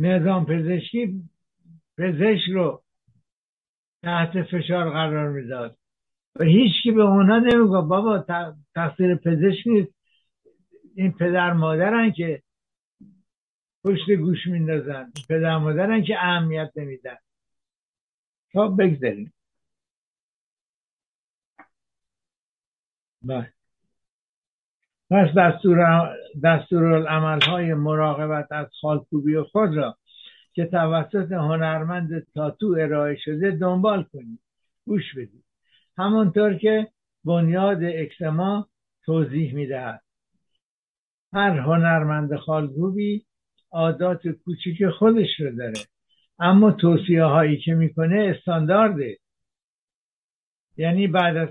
نظام 0.00 0.46
پزشکی 0.46 1.22
پزشک 1.98 2.48
رو 2.52 2.82
تحت 4.02 4.42
فشار 4.42 4.90
قرار 4.90 5.28
می‌داد. 5.28 5.76
و 6.36 6.44
هیچ 6.44 6.72
کی 6.82 6.92
به 6.92 7.02
اونا 7.02 7.38
نمیگه 7.38 7.80
بابا 7.80 8.18
تقصیر 8.74 9.14
پزشک 9.14 9.66
نیست. 9.66 9.94
این 10.94 11.12
پدر 11.12 11.52
مادرن 11.52 12.12
که 12.12 12.42
پشت 13.84 14.10
گوش 14.10 14.46
میندازن. 14.46 15.12
پدر 15.28 15.58
مادرن 15.58 16.02
که 16.02 16.18
اهمیت 16.18 16.72
نمیدن. 16.76 17.16
تا 18.52 18.68
بگذاریم 18.68 19.32
بله. 23.22 23.52
پس 25.10 25.28
دستور, 25.36 26.08
دستور 26.44 27.06
های 27.48 27.74
مراقبت 27.74 28.52
از 28.52 28.66
خالکوبی 28.80 29.40
خود 29.42 29.76
را 29.76 29.96
که 30.52 30.66
توسط 30.66 31.32
هنرمند 31.32 32.26
تاتو 32.34 32.76
ارائه 32.80 33.16
شده 33.24 33.50
دنبال 33.50 34.02
کنید. 34.02 34.40
گوش 34.86 35.14
بدید. 35.14 35.44
همانطور 35.98 36.54
که 36.54 36.88
بنیاد 37.24 37.84
اکسما 37.84 38.68
توضیح 39.04 39.54
می‌دهد. 39.54 40.02
هر 41.32 41.58
هنرمند 41.58 42.36
خالکوبی 42.36 43.26
عادات 43.70 44.28
کوچیک 44.28 44.88
خودش 44.98 45.40
رو 45.40 45.56
داره. 45.56 45.80
اما 46.40 46.72
توصیه 46.72 47.24
هایی 47.24 47.56
که 47.56 47.74
می‌کنه 47.74 48.34
استاندارده. 48.36 49.18
یعنی 50.76 51.06
بعد 51.06 51.36
از 51.36 51.48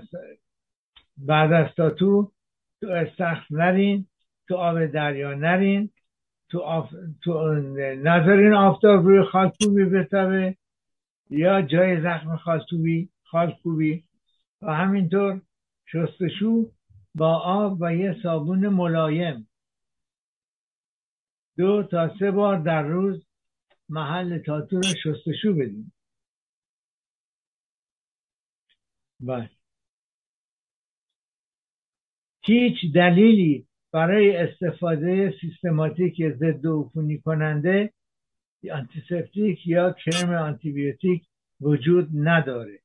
بعد 1.16 1.52
از 1.52 1.66
تاتو 1.76 2.32
تو 2.80 2.86
استخر 2.86 3.46
نرین 3.50 4.06
تو 4.48 4.56
آب 4.56 4.86
دریا 4.86 5.34
نرین 5.34 5.90
تو, 6.48 6.58
آف... 6.58 6.94
تو 7.22 7.54
نظرین 8.02 8.52
آفتاب 8.52 9.06
روی 9.06 9.22
خالکوبی 9.22 9.84
بتابه 9.84 10.56
یا 11.30 11.62
جای 11.62 12.02
زخم 12.02 12.36
خالکوبی 12.36 13.08
خالکوبی. 13.24 14.04
و 14.62 14.74
همینطور 14.74 15.40
شستشو 15.86 16.70
با 17.14 17.38
آب 17.38 17.76
و 17.80 17.94
یه 17.94 18.16
صابون 18.22 18.68
ملایم. 18.68 19.48
دو 21.56 21.82
تا 21.82 22.18
سه 22.18 22.30
بار 22.30 22.58
در 22.58 22.82
روز 22.82 23.29
محل 23.90 24.38
تاتو 24.38 24.76
رو 24.76 24.82
شستشو 24.82 25.54
بدیم. 25.54 25.92
بله. 29.20 29.50
هیچ 32.42 32.92
دلیلی 32.94 33.66
برای 33.92 34.36
استفاده 34.36 35.34
سیستماتیک 35.40 36.32
ضد 36.36 36.66
عفونی 36.66 37.18
کننده 37.18 37.92
آنتیسپتیک 38.72 39.66
یا 39.66 39.92
کرم 39.92 40.34
آنتیبیوتیک 40.34 41.22
وجود 41.60 42.08
نداره. 42.14 42.78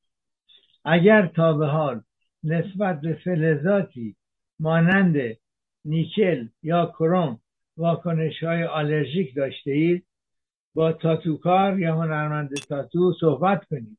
اگر 0.84 1.26
تا 1.26 1.52
به 1.52 1.66
حال 1.66 2.02
نسبت 2.44 3.00
به 3.00 3.14
فلزاتی 3.24 4.16
مانند 4.60 5.16
نیکل 5.84 6.48
یا 6.62 6.86
کروم 6.86 7.40
واکنش 7.76 8.44
های 8.44 8.64
آلرژیک 8.64 9.34
داشته 9.34 9.70
اید 9.70 10.06
با 10.76 10.92
تاتوکار 10.92 11.78
یا 11.78 11.94
هنرمند 11.94 12.54
تاتو 12.54 13.14
صحبت 13.20 13.64
کنید 13.64 13.98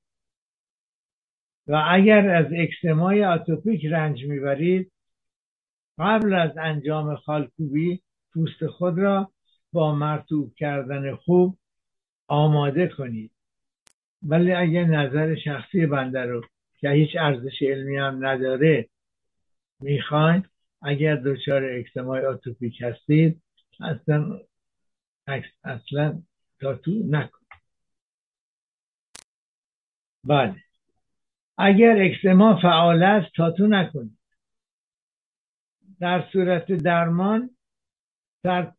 و 1.68 1.84
اگر 1.90 2.30
از 2.30 2.46
اکسمای 2.56 3.26
آتوپیک 3.26 3.86
رنج 3.86 4.26
می‌برید 4.26 4.92
قبل 5.98 6.34
از 6.34 6.58
انجام 6.58 7.16
خالکوبی 7.16 8.02
پوست 8.34 8.68
خود 8.68 9.00
را 9.00 9.32
با 9.74 9.96
مرتوب 9.96 10.54
کردن 10.56 11.16
خوب 11.16 11.58
آماده 12.28 12.88
کنید. 12.88 13.32
ولی 14.24 14.52
اگر 14.54 14.84
نظر 14.84 15.36
شخصی 15.36 15.86
بنده 15.86 16.22
رو 16.22 16.42
که 16.80 16.90
هیچ 16.90 17.10
ارزش 17.20 17.62
علمی 17.62 17.98
هم 17.98 18.26
نداره 18.26 18.90
می‌خواین 19.80 20.46
اگر 20.82 21.16
دچار 21.16 21.66
اکسمای 21.66 22.26
آتوپیک 22.26 22.82
هستید 22.82 23.42
اصلا 23.80 24.40
اصلا 25.64 26.22
تاتو 26.62 26.92
نکن. 26.92 27.46
بله. 30.24 30.56
اگر 31.58 31.98
اکسما 32.02 32.60
فعال 32.62 33.04
است 33.04 33.36
تاتو 33.36 33.68
نکنید 33.68 34.18
در 36.00 36.30
صورت 36.32 36.72
درمان 36.72 37.50
در, 38.44 38.74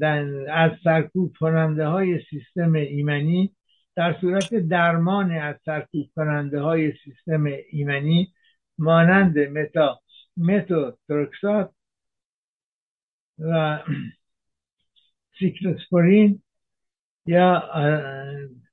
در 0.00 0.24
از 0.50 0.70
سرکوب 0.84 1.36
کننده 1.40 1.86
های 1.86 2.20
سیستم 2.30 2.72
ایمنی 2.72 3.56
در 3.96 4.20
صورت 4.20 4.54
درمان 4.54 5.30
از 5.30 5.56
سرکوب 5.64 6.06
کننده 6.16 6.60
های 6.60 6.92
سیستم 7.04 7.44
ایمنی 7.70 8.32
مانند 8.78 9.38
متا 9.38 10.00
متوترکسات 10.36 11.70
و 13.38 13.78
سیکلوسپورین 15.42 16.42
یا 17.26 17.62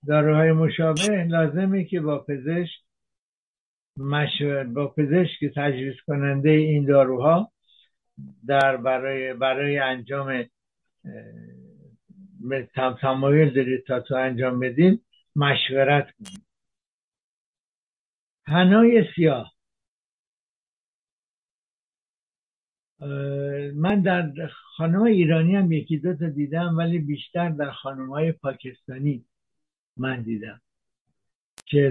داروهای 0.07 0.51
مشابه 0.51 1.24
لازمه 1.24 1.84
که 1.84 1.99
با 1.99 2.20
پزشک 2.20 2.80
مشور 3.97 4.63
با 4.63 4.88
پزشک 4.88 5.45
تجویز 5.55 5.95
کننده 6.07 6.49
این 6.49 6.86
داروها 6.86 7.51
در 8.47 8.78
برای 8.78 9.34
برای 9.34 9.78
انجام 9.78 10.45
تمایل 13.01 13.53
دارید 13.53 13.84
تا 13.88 13.99
تو 13.99 14.15
انجام 14.15 14.59
بدین 14.59 14.99
مشورت 15.36 16.11
کنید. 16.11 16.43
هنای 18.45 19.05
سیاه. 19.15 19.53
من 23.76 24.02
در 24.02 24.47
خانم 24.47 25.02
ایرانی 25.02 25.56
هم 25.56 25.72
یکی 25.72 25.97
دو 25.97 26.14
تا 26.14 26.30
دیدم 26.30 26.78
ولی 26.78 27.00
بیشتر 27.00 27.50
در 27.50 27.72
خانم 27.72 28.10
های 28.10 28.32
پاکستانی 28.32 29.26
من 29.97 30.22
دیدم 30.22 30.62
که 31.66 31.89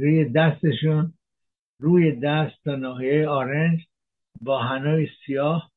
روی 0.00 0.24
دستشون 0.24 1.12
روی 1.78 2.12
دست 2.12 2.64
تا 2.64 2.76
ناحیه 2.76 3.28
آرنج 3.28 3.86
با 4.40 4.62
هنای 4.62 5.08
سیاه 5.26 5.70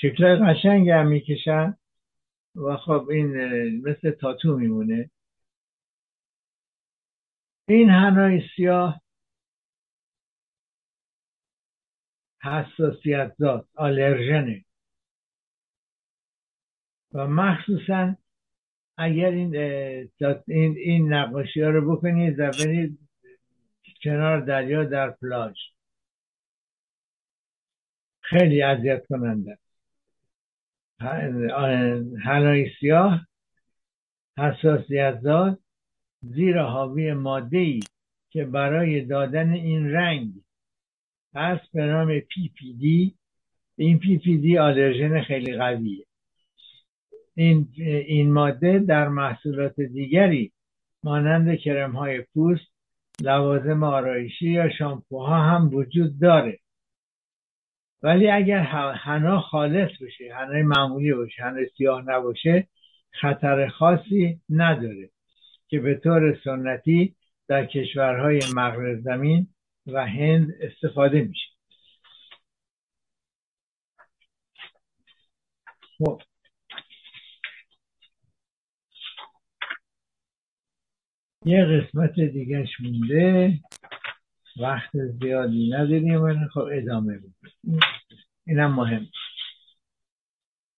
شکل 0.00 0.36
قشنگ 0.44 0.90
هم 0.90 1.06
می‌کشن 1.06 1.76
و 2.56 2.76
خب 2.76 3.08
این 3.10 3.28
مثل 3.88 4.10
تاتو 4.10 4.56
میمونه. 4.56 5.10
این 7.68 7.90
هنای 7.90 8.42
سیاه 8.56 9.00
حساسیت 12.42 13.34
داد 13.38 13.68
آلرژنه. 13.74 14.64
و 17.12 17.26
مخصوصا 17.26 18.16
اگر 18.96 19.30
این 19.30 19.56
این, 20.46 20.76
این 20.76 21.12
نقاشی 21.12 21.60
ها 21.62 21.70
رو 21.70 21.96
بکنید 21.96 22.40
و 22.40 22.50
برید 22.50 22.98
کنار 24.02 24.40
دریا 24.40 24.84
در 24.84 25.10
پلاژ. 25.10 25.56
خیلی 28.20 28.62
اذیت 28.62 29.06
کننده. 29.06 29.58
حنای 32.24 32.70
سیاه 32.80 33.26
حساسیت 34.38 35.20
زاست 35.24 35.58
زیرا 36.22 36.62
حاوی 36.62 37.12
ماده 37.12 37.58
ای 37.58 37.80
که 38.30 38.44
برای 38.44 39.00
دادن 39.00 39.52
این 39.52 39.90
رنگ 39.90 40.32
هست 41.34 41.72
به 41.72 41.86
نام 41.86 42.20
پی 42.20 42.48
پی 42.54 42.72
دی 42.72 43.14
این 43.76 43.98
پی 43.98 44.18
پی 44.18 44.38
دی 44.38 44.58
آلرژن 44.58 45.22
خیلی 45.22 45.56
قویه. 45.56 46.04
این, 47.34 47.68
این 48.06 48.32
ماده 48.32 48.78
در 48.78 49.08
محصولات 49.08 49.80
دیگری 49.80 50.52
مانند 51.02 51.58
کرم 51.58 51.92
های 51.92 52.20
پوست 52.20 52.70
لوازم 53.20 53.82
آرایشی 53.82 54.50
یا 54.50 54.70
شامپوها 54.78 55.38
هم 55.38 55.74
وجود 55.74 56.20
داره. 56.20 56.58
ولی 58.02 58.30
اگر 58.30 58.58
حنا 58.92 59.40
خالص 59.40 59.90
بشه 60.00 60.34
حنای 60.34 60.62
معمولی 60.62 61.12
باشه 61.12 61.42
حنای 61.42 61.66
سیاه 61.76 62.02
نباشه 62.06 62.68
خطر 63.10 63.68
خاصی 63.68 64.40
نداره 64.48 65.10
که 65.68 65.80
به 65.80 65.94
طور 65.94 66.38
سنتی 66.44 67.14
در 67.48 67.66
کشورهای 67.66 68.40
مغرب 68.54 69.00
زمین 69.00 69.46
و 69.86 70.06
هند 70.06 70.50
استفاده 70.60 71.22
میشه. 71.22 71.50
خب. 75.98 76.22
یه 81.44 81.64
قسمت 81.64 82.14
دیگهش 82.20 82.80
مونده. 82.80 83.60
وقت 84.60 84.90
زیادی 85.20 85.70
نداریم 85.70 86.22
ولی 86.22 86.48
خب 86.54 86.68
ادامه 86.72 87.18
بدیم. 87.18 87.80
اینم 88.46 88.74
مهم. 88.74 89.06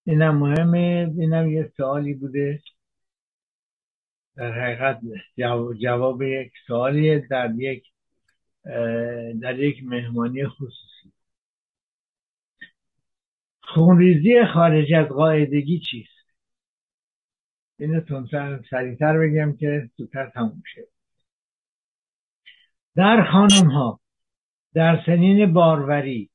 اینم 0.07 0.39
مهمه. 0.39 1.13
اینم 1.19 1.51
یه 1.51 1.73
سوالی 1.77 2.15
بوده. 2.15 2.63
در 4.37 4.53
حقیقت 4.53 5.01
جواب 5.83 6.23
یک 6.23 6.53
سوالیه. 6.67 7.27
در 7.31 7.53
یک 7.59 7.92
در 9.43 9.59
یک 9.59 9.85
مهمانی 9.85 10.49
خصوصی. 10.49 11.13
خونریزی 13.63 14.45
خارج 14.55 14.93
از 14.93 15.07
قاعدگی 15.07 15.81
چیست؟ 15.91 16.13
اینو 17.79 18.01
تونتر 18.01 18.65
سریعتر 18.71 19.19
بگم 19.19 19.57
که 19.57 19.91
زودتر 19.97 20.31
تموم 20.31 20.63
شه. 20.75 20.87
در 22.97 23.31
خانم 23.33 23.71
ها 23.71 24.01
در 24.75 25.03
سنین 25.07 25.53
باروری 25.53 26.31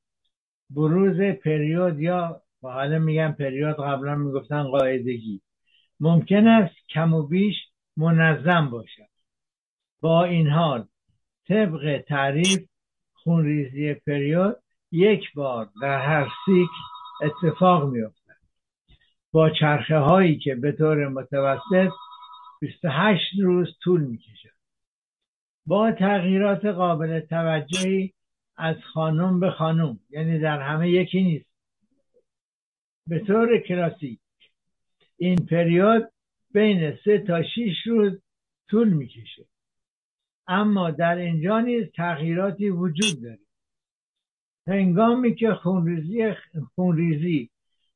بروز 0.70 1.20
پریود 1.20 2.00
یا 2.00 2.42
حالا 2.62 2.98
میگم 2.98 3.32
پریود 3.32 3.76
قبلا 3.76 4.14
می‌گفتن 4.14 4.62
قاعدگی. 4.62 5.42
ممکن 6.00 6.46
است 6.46 6.76
کم 6.88 7.14
و 7.14 7.22
بیش 7.22 7.54
منظم 7.96 8.70
باشد. 8.70 9.08
با 10.00 10.24
این 10.24 10.48
حال 10.48 10.88
طبق 11.48 12.04
تعریف 12.08 12.68
خونریزی 13.12 13.94
پریود 13.94 14.56
یک 14.92 15.32
بار 15.34 15.68
در 15.82 15.98
هر 15.98 16.28
سیک 16.44 16.70
اتفاق 17.22 17.90
میافتد. 17.92 18.36
با 19.32 19.50
چرخه 19.50 19.98
هایی 19.98 20.38
که 20.38 20.54
به 20.54 20.72
طور 20.72 21.08
متوسط 21.08 21.92
28 22.60 23.22
روز 23.42 23.68
طول 23.82 24.00
می‌کشد. 24.00 24.58
با 25.66 25.92
تغییرات 25.92 26.64
قابل 26.64 27.20
توجهی 27.20 28.14
از 28.56 28.76
خانم 28.94 29.40
به 29.40 29.50
خانم 29.50 29.98
یعنی 30.10 30.38
در 30.38 30.60
همه 30.60 30.90
یکی 30.90 31.22
نیست. 31.22 31.50
به 33.06 33.18
طور 33.18 33.58
کلاسیک 33.58 34.20
این 35.16 35.36
پریود 35.36 36.12
بین 36.54 36.98
سه 37.04 37.18
تا 37.18 37.42
6 37.42 37.86
روز 37.86 38.22
طول 38.70 38.88
می‌کشه 38.88 39.47
اما 40.48 40.90
در 40.90 41.16
اینجا 41.16 41.60
نیز 41.60 41.84
تغییراتی 41.96 42.70
وجود 42.70 43.22
داره. 43.22 43.38
هنگامی 44.66 45.34
که 45.34 45.54
خونریزی 45.54 46.34
خونریزی 46.74 47.50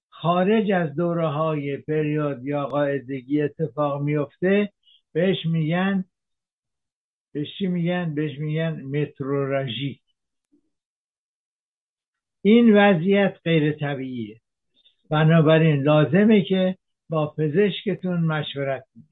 خارج 0.09 0.72
از 0.72 0.94
دوره 0.94 1.28
های 1.28 1.76
پریود 1.76 2.44
یا 2.46 2.66
قاعدگی 2.66 3.42
اتفاق 3.42 4.03
میفته 4.03 4.72
بهش 5.12 5.46
میگن 5.46 6.05
بهش 7.32 7.48
چی 7.59 7.66
میگن؟ 7.66 8.14
بهش 8.14 8.38
میگن 8.38 8.82
متروراژی 8.82 10.00
این 12.42 12.76
وضعیت 12.76 13.36
غیر 13.44 13.72
طبیعیه. 13.72 14.40
بنابراین 15.11 15.82
لازمه 15.82 16.44
که 16.44 16.76
با 17.09 17.34
پزشکتون 17.38 18.20
مشورت 18.20 18.84
کنید. 18.94 19.09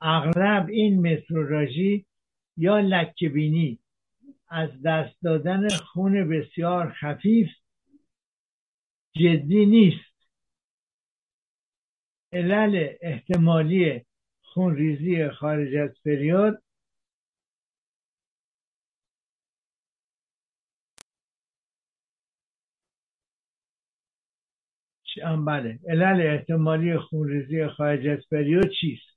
اغلب 0.00 0.68
این 0.68 1.12
متروراژی 1.12 2.05
یا 2.56 2.80
لکبینی 2.80 3.78
از 4.48 4.70
دست 4.84 5.22
دادن 5.22 5.68
خون 5.68 6.28
بسیار 6.28 6.92
خفیف 6.92 7.48
جدی 9.12 9.66
نیست. 9.66 10.16
علل 12.32 12.94
احتمالی 13.00 14.04
خونریزی 14.42 15.28
خارج 15.28 15.74
از 15.76 15.90
پریود 16.04 16.62
بله. 25.46 25.78
علل 25.88 26.20
احتمالی 26.26 26.98
خونریزی 26.98 27.66
خارج 27.68 28.06
از 28.06 28.28
پریود 28.30 28.70
چیست؟ 28.80 29.15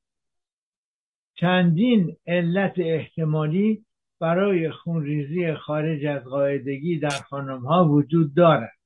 چندین 1.39 2.17
علت 2.27 2.73
احتمالی 2.77 3.85
برای 4.19 4.71
خونریزی 4.71 5.53
خارج 5.53 6.05
از 6.05 6.23
قاعدگی 6.23 6.99
در 6.99 7.09
خانم 7.09 7.65
ها 7.65 7.89
وجود 7.89 8.35
دارد. 8.35 8.77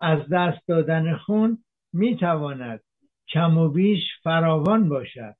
از 0.00 0.28
دست 0.28 0.68
دادن 0.68 1.16
خون 1.16 1.64
می 1.92 2.16
تواند 2.16 2.80
کم 3.28 3.58
و 3.58 3.68
بیش 3.68 4.02
فراوان 4.22 4.88
باشد 4.88 5.34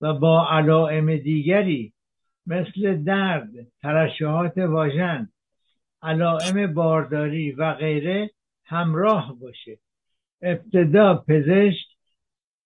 و 0.00 0.14
با 0.14 0.48
علائم 0.50 1.16
دیگری 1.16 1.92
مثل 2.46 3.02
درد، 3.04 3.50
ترشحات 3.82 4.58
واژن، 4.58 5.28
علائم 6.02 6.74
بارداری 6.74 7.52
و 7.52 7.74
غیره 7.74 8.30
همراه 8.64 9.36
باشه. 9.40 9.78
ابتدا 10.42 11.24
پزشک 11.28 11.86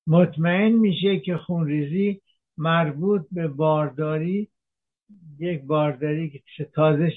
مطمئن 0.06 0.72
میشه 0.72 1.18
که 1.18 1.36
خونریزی 1.36 2.20
مربوط 2.59 3.26
به 3.32 3.48
بارداری 3.48 4.48
یک 5.38 5.62
بارداری 5.62 6.42
که 6.57 6.64
تازه 6.64 7.12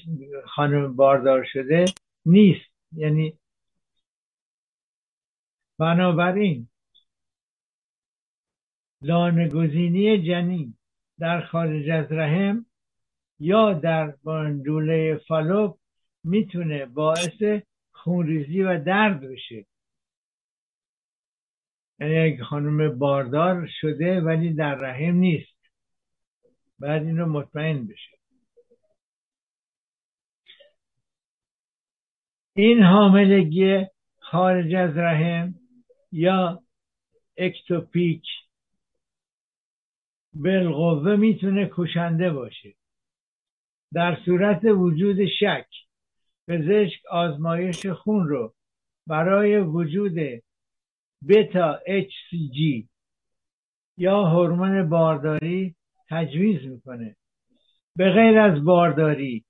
خانم 0.46 0.96
باردار 0.96 1.44
شده 1.44 1.84
نیست. 2.26 2.70
یعنی 2.92 3.38
بنابراین 5.78 6.68
لانگزینی 9.02 10.22
جنین 10.22 10.74
در 11.18 11.40
خارج 11.40 11.90
از 11.90 12.12
رحم 12.12 12.66
یا 13.40 13.72
در 13.72 14.14
باندوله 14.22 15.20
فالوب 15.28 15.78
می‌تونه 16.24 16.86
باعث 16.86 17.62
خونریزی 17.90 18.62
و 18.62 18.84
درد 18.84 19.20
بشه. 19.20 19.66
یعنی 22.00 22.14
یک 22.14 22.42
خانم 22.42 22.98
باردار 22.98 23.68
شده 23.80 24.20
ولی 24.20 24.54
در 24.54 24.74
رحم 24.74 25.14
نیست. 25.14 25.58
بعد 26.78 27.02
این 27.02 27.18
رو 27.18 27.26
مطمئن 27.26 27.86
بشه. 27.86 28.18
این 32.56 32.82
حاملگی 32.82 33.86
خارج 34.18 34.74
از 34.74 34.96
رحم 34.96 35.54
یا 36.12 36.62
اکتوپیک 37.36 38.24
بالقوه 40.32 41.16
می‌تونه 41.16 41.70
کشنده 41.72 42.30
باشه. 42.30 42.74
در 43.92 44.18
صورت 44.24 44.64
وجود 44.64 45.26
شک 45.26 45.66
پزشک 46.48 47.06
آزمایش 47.10 47.86
خون 47.86 48.28
رو 48.28 48.54
برای 49.06 49.58
وجود 49.58 50.42
بتا 51.28 51.80
HCG 51.86 52.84
یا 53.96 54.24
هورمون 54.24 54.88
بارداری 54.88 55.74
تجویز 56.10 56.66
می‌کنه. 56.66 57.16
به 57.96 58.10
غیر 58.10 58.38
از 58.38 58.64
بارداری 58.64 59.44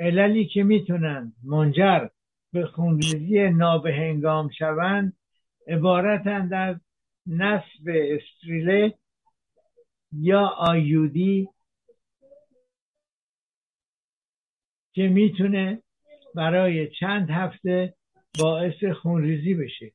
عللی 0.00 0.46
که 0.46 0.62
می‌تونن 0.62 1.32
منجر 1.44 2.08
به 2.52 2.66
خونریزی 2.66 3.50
نابهنگام 3.50 4.50
شوند 4.58 5.16
عبارتند 5.68 6.54
از 6.54 6.76
نصب 7.26 7.88
استریله 7.88 8.94
یا 10.12 10.46
آیودی 10.46 11.48
که 14.92 15.08
می‌تونه 15.08 15.82
برای 16.34 16.90
چند 16.90 17.30
هفته 17.30 17.94
باعث 18.38 18.84
خونریزی 18.84 19.54
بشه. 19.54 19.92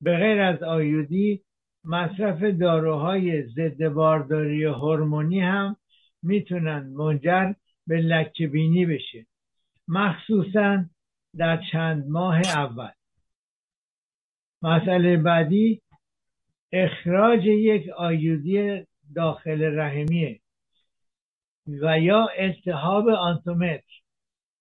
به 0.00 0.16
غیر 0.16 0.40
از 0.40 0.62
آیودی 0.62 1.42
مصرف 1.84 2.42
داروهای 2.42 3.42
ضد 3.42 3.88
بارداری 3.88 4.64
هورمونی 4.64 5.40
هم 5.40 5.76
می‌تونن 6.22 6.86
منجر 6.86 7.52
به 7.86 7.96
لکه 7.96 8.46
بشه 8.86 9.26
مخصوصا 9.88 10.84
در 11.36 11.62
چند 11.72 12.08
ماه 12.08 12.40
اول. 12.40 12.90
مسئله 14.62 15.16
بعدی 15.16 15.82
اخراج 16.72 17.44
یک 17.44 17.88
آیودی 17.88 18.86
داخل 19.14 19.78
رحمیه 19.78 20.40
و 21.66 22.00
یا 22.00 22.28
التهاب 22.36 23.08
آنتومتر 23.08 24.02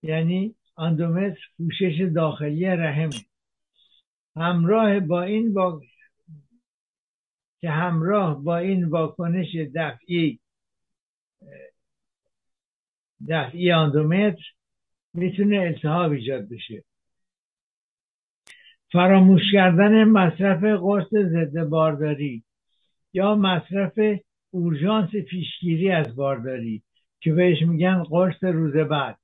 یعنی 0.03 0.55
آندومتر 0.75 1.39
پوشش 1.57 2.09
داخلی 2.15 2.65
رحمه 2.65 3.09
همراه 3.09 3.09
با 3.09 3.15
این 3.15 3.17
با... 3.17 4.18
که 7.61 7.69
همراه 7.69 8.43
با 8.43 8.57
این 8.57 8.85
واکنش 8.85 9.55
دفعی 9.75 10.39
دفعی 13.29 13.71
آندومتر 13.71 14.43
می‌تونه 15.13 15.59
التهاب 15.59 16.11
ایجاد 16.11 16.49
بشه. 16.49 16.83
فراموش 18.91 19.41
کردن 19.53 20.03
مصرف 20.03 20.63
قرص 20.63 21.09
ضد 21.13 21.63
بارداری 21.63 22.43
یا 23.13 23.35
مصرف 23.35 23.99
اورژانس 24.49 25.09
پیشگیری 25.29 25.91
از 25.91 26.15
بارداری 26.15 26.83
که 27.19 27.33
بهش 27.33 27.61
میگن 27.61 28.03
قرص 28.03 28.43
روز 28.43 28.75
بعد. 28.75 29.17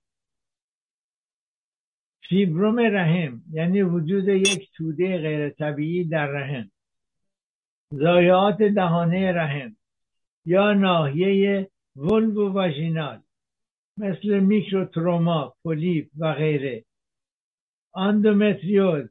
فیبروم 2.30 2.80
رحم 2.80 3.42
یعنی 3.52 3.82
وجود 3.82 4.28
یک 4.28 4.70
توده 4.74 5.18
غیر 5.18 5.50
طبیعی 5.50 6.04
در 6.04 6.28
رحم. 6.28 6.72
ضایعات 7.94 8.58
دهانه 8.58 9.32
رحم 9.32 9.76
یا 10.46 10.74
ناحیه 10.74 11.70
ولو 11.96 12.50
واژینال 12.50 13.20
مثل 13.98 14.40
میکروتروما، 14.40 15.56
پولیپ 15.64 16.08
و 16.18 16.34
غیره. 16.34 16.84
اندومتریوز 17.96 19.10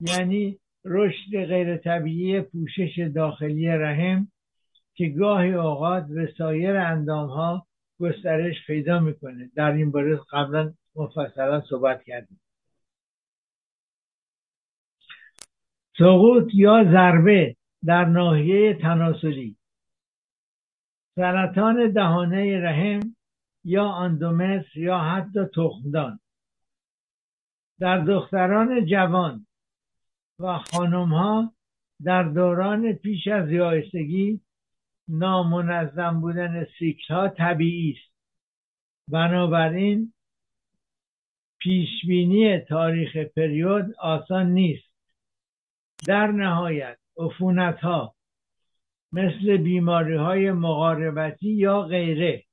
یعنی 0.00 0.58
رشد 0.84 1.44
غیر 1.44 1.76
طبیعی 1.76 2.40
پوشش 2.40 3.08
داخلی 3.14 3.68
رحم 3.68 4.28
که 4.94 5.08
گاهی 5.08 5.52
اوقات 5.52 6.06
به 6.06 6.32
سایر 6.38 6.76
اندام 6.76 7.28
ها 7.28 7.66
گسترش 8.00 8.66
پیدا 8.66 9.00
می‌کنه. 9.00 9.50
در 9.54 9.72
این 9.72 9.90
باره 9.90 10.20
قبلا 10.32 10.72
مفصلا 10.96 11.60
صحبت 11.60 12.02
کردیم. 12.02 12.40
سقوط 15.98 16.54
یا 16.54 16.84
ضربه 16.84 17.56
در 17.84 18.04
ناحیه 18.04 18.74
تناسلی. 18.74 19.56
سرطان 21.16 21.92
دهانه 21.92 22.60
رحم 22.60 23.16
یا 23.64 23.92
اندومتر 23.92 24.78
یا 24.78 24.98
حتی 24.98 25.40
تخمدان. 25.54 26.20
در 27.80 27.98
دختران 27.98 28.86
جوان 28.86 29.46
و 30.38 30.58
خانم 30.58 31.14
ها 31.14 31.52
در 32.04 32.22
دوران 32.22 32.92
پیش 32.92 33.26
از 33.28 33.50
یائسگی 33.50 34.40
نامنظم 35.08 36.20
بودن 36.20 36.66
سیکل 36.78 37.14
ها 37.14 37.28
طبیعی 37.28 37.90
است. 37.98 38.14
بنابراین 39.08 40.12
پیشبینی 41.58 42.58
تاریخ 42.58 43.16
پریود 43.16 43.94
آسان 43.98 44.46
نیست. 44.46 44.87
در 46.06 46.26
نهایت 46.26 46.98
عفونت 47.16 47.78
ها 47.78 48.14
مثل 49.12 49.56
بیماری 49.56 50.16
های 50.16 50.52
مقاربتی 50.52 51.48
یا 51.48 51.82
غیره 51.82 52.44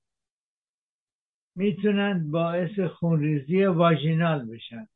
می‌تونند 1.56 2.32
باعث 2.32 2.80
خونریزی 2.80 3.66
واژینال 3.66 4.46
بشن. 4.46 4.88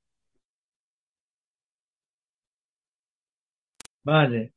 بله. 4.05 4.53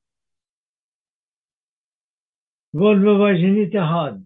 ولو 2.75 3.19
واژینیت 3.19 3.77
حاد 3.77 4.23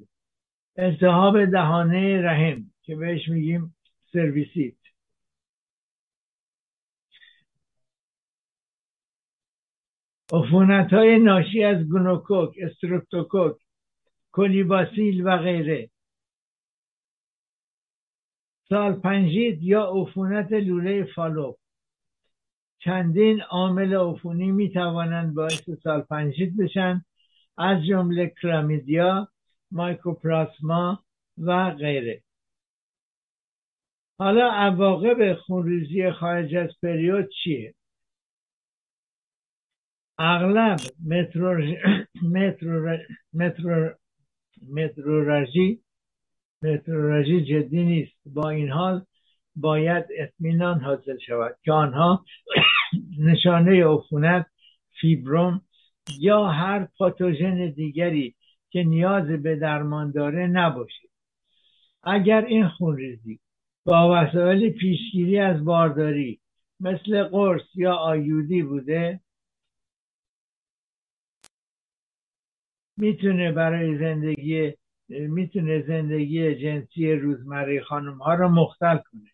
التهاب 0.76 1.44
دهانه 1.44 2.22
رحم 2.22 2.70
که 2.82 2.96
بهش 2.96 3.28
میگیم 3.28 3.76
سرویسیت 4.12 4.75
عفونت 10.32 10.92
های 10.92 11.18
ناشی 11.18 11.64
از 11.64 11.88
گونوکوک 11.88 12.54
استروپتوکوک 12.62 13.56
کولیباسیل 14.32 15.26
و 15.26 15.36
غیره. 15.36 15.90
سالپنژیت 18.68 19.58
یا 19.62 19.84
عفونت 19.84 20.52
لوله 20.52 21.04
فالوپ. 21.04 21.56
چندین 22.78 23.42
عامل 23.42 23.94
عفونی 23.94 24.52
می 24.52 24.70
توانند 24.70 25.34
باعث 25.34 25.70
سالپنژیت 25.82 26.52
بشن 26.58 27.04
از 27.58 27.86
جمله 27.86 28.32
کلامیدیا 28.42 29.28
مایکوپلاسما 29.70 31.04
و 31.38 31.70
غیره. 31.70 32.22
حالا 34.18 34.50
عواقب 34.50 35.34
خونریزی 35.34 36.10
خارج 36.10 36.54
از 36.54 36.70
پریود 36.82 37.28
چیه؟ 37.42 37.75
اغلب 40.18 40.78
مترورژی 41.06 41.76
مترورژی 46.62 47.44
جدی 47.44 47.84
نیست. 47.84 48.12
با 48.26 48.50
این 48.50 48.70
حال 48.70 49.04
باید 49.56 50.04
اطمینان 50.18 50.80
حاصل 50.80 51.18
شود 51.26 51.56
که 51.64 51.72
آنها 51.72 52.24
نشانه 53.28 53.86
عفونت 53.86 54.46
فیبروم 55.00 55.60
یا 56.18 56.46
هر 56.46 56.88
پاتوژن 56.98 57.70
دیگری 57.70 58.34
که 58.70 58.82
نیاز 58.82 59.26
به 59.26 59.56
درمان 59.56 60.10
داره 60.10 60.46
نباشه 60.46 61.08
اگر 62.02 62.44
این 62.44 62.68
خونریزی 62.68 63.40
با 63.84 64.14
وسایل 64.14 64.70
پیشگیری 64.70 65.38
از 65.38 65.64
بارداری 65.64 66.40
مثل 66.80 67.22
قرص 67.22 67.62
یا 67.74 67.94
آیودی 67.94 68.62
بوده 68.62 69.20
می‌تونه 72.96 73.52
برای 73.52 73.98
زندگی 73.98 74.74
می‌تونه 75.08 75.82
زندگی 75.82 76.54
جنسی 76.54 77.12
روزمره 77.12 77.82
خانم 77.82 78.18
ها 78.18 78.34
رو 78.34 78.48
مختل 78.48 78.96
کنه. 78.96 79.30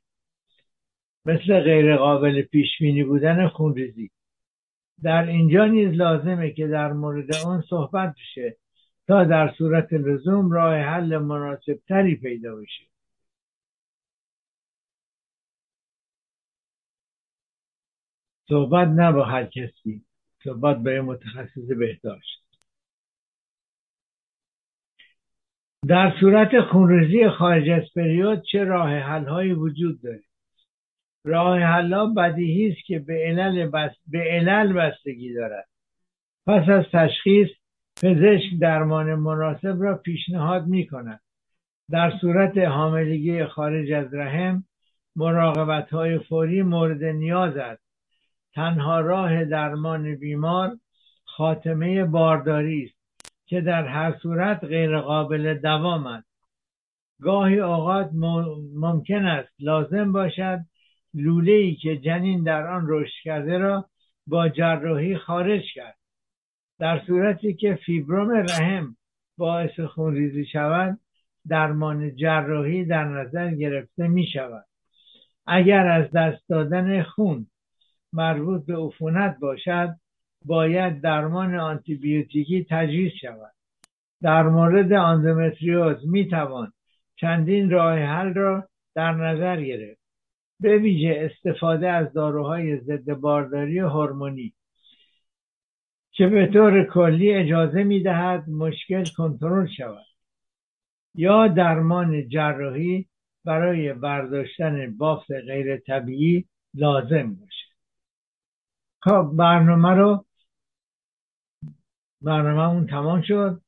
مثل 1.26 1.60
غیر 1.60 1.96
قابل 1.96 2.42
پیش 2.42 2.68
بینی 2.80 3.04
بودن 3.04 3.48
خونریزی. 3.48 4.10
در 5.02 5.26
اینجا 5.26 5.66
نیز 5.66 5.88
لازمه 5.92 6.50
که 6.50 6.66
در 6.68 6.92
مورد 6.92 7.34
اون 7.34 7.62
صحبت 7.70 8.14
بشه 8.14 8.56
تا 9.08 9.24
در 9.24 9.54
صورت 9.58 9.92
لزوم 9.92 10.50
راه 10.52 10.76
حل 10.76 11.18
مناسب 11.18 11.80
تری 11.88 12.16
پیدا 12.16 12.56
بشه. 12.56 12.84
صحبت 18.48 18.88
نه 18.88 19.12
با 19.12 19.24
هر 19.24 19.44
کسی 19.44 20.04
صحبت 20.44 20.76
با 20.76 20.90
متخصص 20.90 21.68
بهداشت. 21.78 22.41
در 25.88 26.12
صورت 26.20 26.60
خونریزی 26.60 27.28
خارج 27.28 27.70
از 27.70 27.82
پریود 27.96 28.42
چه 28.52 28.64
راه 28.64 28.90
حل 28.90 29.24
هایی 29.24 29.52
وجود 29.52 30.02
داره 30.02 30.22
راه 31.24 31.58
حلا 31.58 32.06
بدیهی 32.06 32.68
است 32.68 32.86
که 32.86 32.98
به 32.98 33.14
علل, 33.26 33.66
بس... 33.66 33.90
به 34.06 34.18
علل 34.18 34.72
بستگی 34.72 35.34
دارد. 35.34 35.68
پس 36.46 36.68
از 36.68 36.84
تشخیص 36.92 37.48
پزشک 38.02 38.58
درمان 38.60 39.14
مناسب 39.14 39.82
را 39.82 39.96
پیشنهاد 39.96 40.66
می 40.66 40.86
کند 40.86 41.20
در 41.90 42.12
صورت 42.20 42.58
حاملگی 42.58 43.44
خارج 43.44 43.92
از 43.92 44.14
رحم 44.14 44.64
مراقبت 45.16 45.90
های 45.90 46.18
فوری 46.18 46.62
مورد 46.62 47.04
نیاز 47.04 47.56
است. 47.56 47.82
تنها 48.54 49.00
راه 49.00 49.44
درمان 49.44 50.16
بیمار 50.16 50.78
خاتمه 51.24 52.04
بارداری 52.04 52.84
است. 52.84 53.01
که 53.46 53.60
در 53.60 53.86
هر 53.86 54.18
صورت 54.22 54.64
غیر 54.64 55.00
قابل 55.00 55.54
دوام 55.54 56.06
است. 56.06 56.28
گاهی 57.20 57.60
اوقات 57.60 58.10
ممکن 58.74 59.24
است 59.24 59.52
لازم 59.58 60.12
باشد 60.12 60.60
لوله 61.14 61.52
ای 61.52 61.74
که 61.74 61.96
جنین 61.96 62.42
در 62.42 62.66
آن 62.66 62.84
رشد 62.88 63.22
کرده 63.24 63.58
را 63.58 63.88
با 64.26 64.48
جراحی 64.48 65.16
خارج 65.16 65.62
کرد. 65.74 65.96
در 66.78 67.02
صورتی 67.06 67.54
که 67.54 67.74
فیبروم 67.74 68.30
رحم 68.30 68.96
باعث 69.38 69.80
خونریزی 69.80 70.46
شود 70.46 70.98
درمان 71.48 72.16
جراحی 72.16 72.84
در 72.84 73.04
نظر 73.04 73.54
گرفته 73.54 74.08
می 74.08 74.26
شود 74.26 74.64
اگر 75.46 75.86
از 75.86 76.10
دست 76.10 76.48
دادن 76.48 77.02
خون 77.02 77.46
مربوط 78.12 78.66
به 78.66 78.76
عفونت 78.76 79.38
باشد 79.40 79.96
باید 80.44 81.00
درمان 81.00 81.54
آنتیبیوتیکی 81.54 82.66
تجویز 82.70 83.12
شود. 83.20 83.52
در 84.22 84.42
مورد 84.42 84.92
آندومتریوز 84.92 86.06
می 86.06 86.28
توان 86.28 86.72
چندین 87.16 87.70
راه 87.70 87.98
حل 87.98 88.34
را 88.34 88.68
در 88.94 89.12
نظر 89.12 89.60
گرفت. 89.60 90.00
به 90.60 90.78
ویژه 90.78 91.30
استفاده 91.30 91.90
از 91.90 92.12
داروهای 92.12 92.80
ضد 92.80 93.12
بارداری 93.12 93.78
هورمونی 93.78 94.54
که 96.12 96.26
به 96.26 96.46
طور 96.46 96.84
کلی 96.84 97.34
اجازه 97.34 97.84
می 97.84 98.02
دهد 98.02 98.48
مشکل 98.48 99.04
کنترل 99.16 99.66
شود. 99.66 100.06
یا 101.14 101.48
درمان 101.48 102.28
جراحی 102.28 103.08
برای 103.44 103.92
برداشتن 103.92 104.96
بافت 104.96 105.30
غیر 105.30 105.76
طبیعی 105.76 106.48
لازم 106.74 107.34
باشه 107.34 107.66
خب 109.00 109.30
برنامه 109.36 109.90
رو 109.90 110.24
برنامه 112.24 112.68
اون 112.68 112.86
تمام 112.86 113.22
شد. 113.22 113.60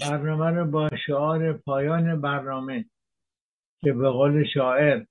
برنامه 0.00 0.50
رو 0.50 0.64
با 0.64 0.88
شعار 1.06 1.52
پایان 1.52 2.20
برنامه 2.20 2.84
که 3.80 3.92
به 3.92 4.08
قول 4.10 4.44
شاعر 4.54 5.04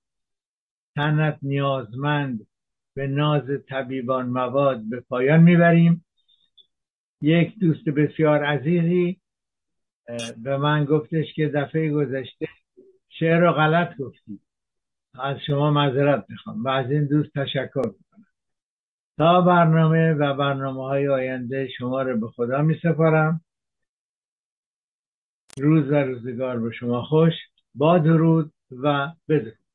تنت 0.94 1.38
نیازمند 1.42 2.46
به 2.94 3.06
ناز 3.06 3.42
طبیبان 3.68 4.28
مواد 4.28 4.82
به 4.90 5.00
پایان 5.00 5.42
می‌بریم. 5.42 6.04
یک 7.20 7.58
دوست 7.58 7.84
بسیار 7.84 8.44
عزیزی 8.44 9.20
به 10.36 10.56
من 10.56 10.84
گفتش 10.84 11.34
که 11.34 11.48
دفعه 11.48 11.90
گذشته 11.90 12.48
شعر 13.08 13.40
رو 13.40 13.52
غلط 13.52 13.96
گفتی. 13.96 14.40
از 15.14 15.36
شما 15.46 15.70
معذرت 15.70 16.26
می‌خوام 16.28 16.64
و 16.64 16.68
از 16.68 16.90
این 16.90 17.06
دوست 17.06 17.30
تشکر 17.34 17.92
تا 19.18 19.40
برنامه 19.40 20.14
و 20.14 20.34
برنامه 20.34 20.84
های 20.84 21.08
آینده 21.08 21.68
شما 21.78 22.02
رو 22.02 22.20
به 22.20 22.28
خدا 22.28 22.62
می 22.62 22.74
سپارم. 22.82 23.40
روز 25.58 25.90
و 25.90 25.94
روزگار 25.94 26.60
به 26.60 26.72
شما 26.72 27.02
خوش. 27.02 27.32
با 27.74 27.98
درود 27.98 28.52
و 28.70 29.12
بدرود. 29.28 29.65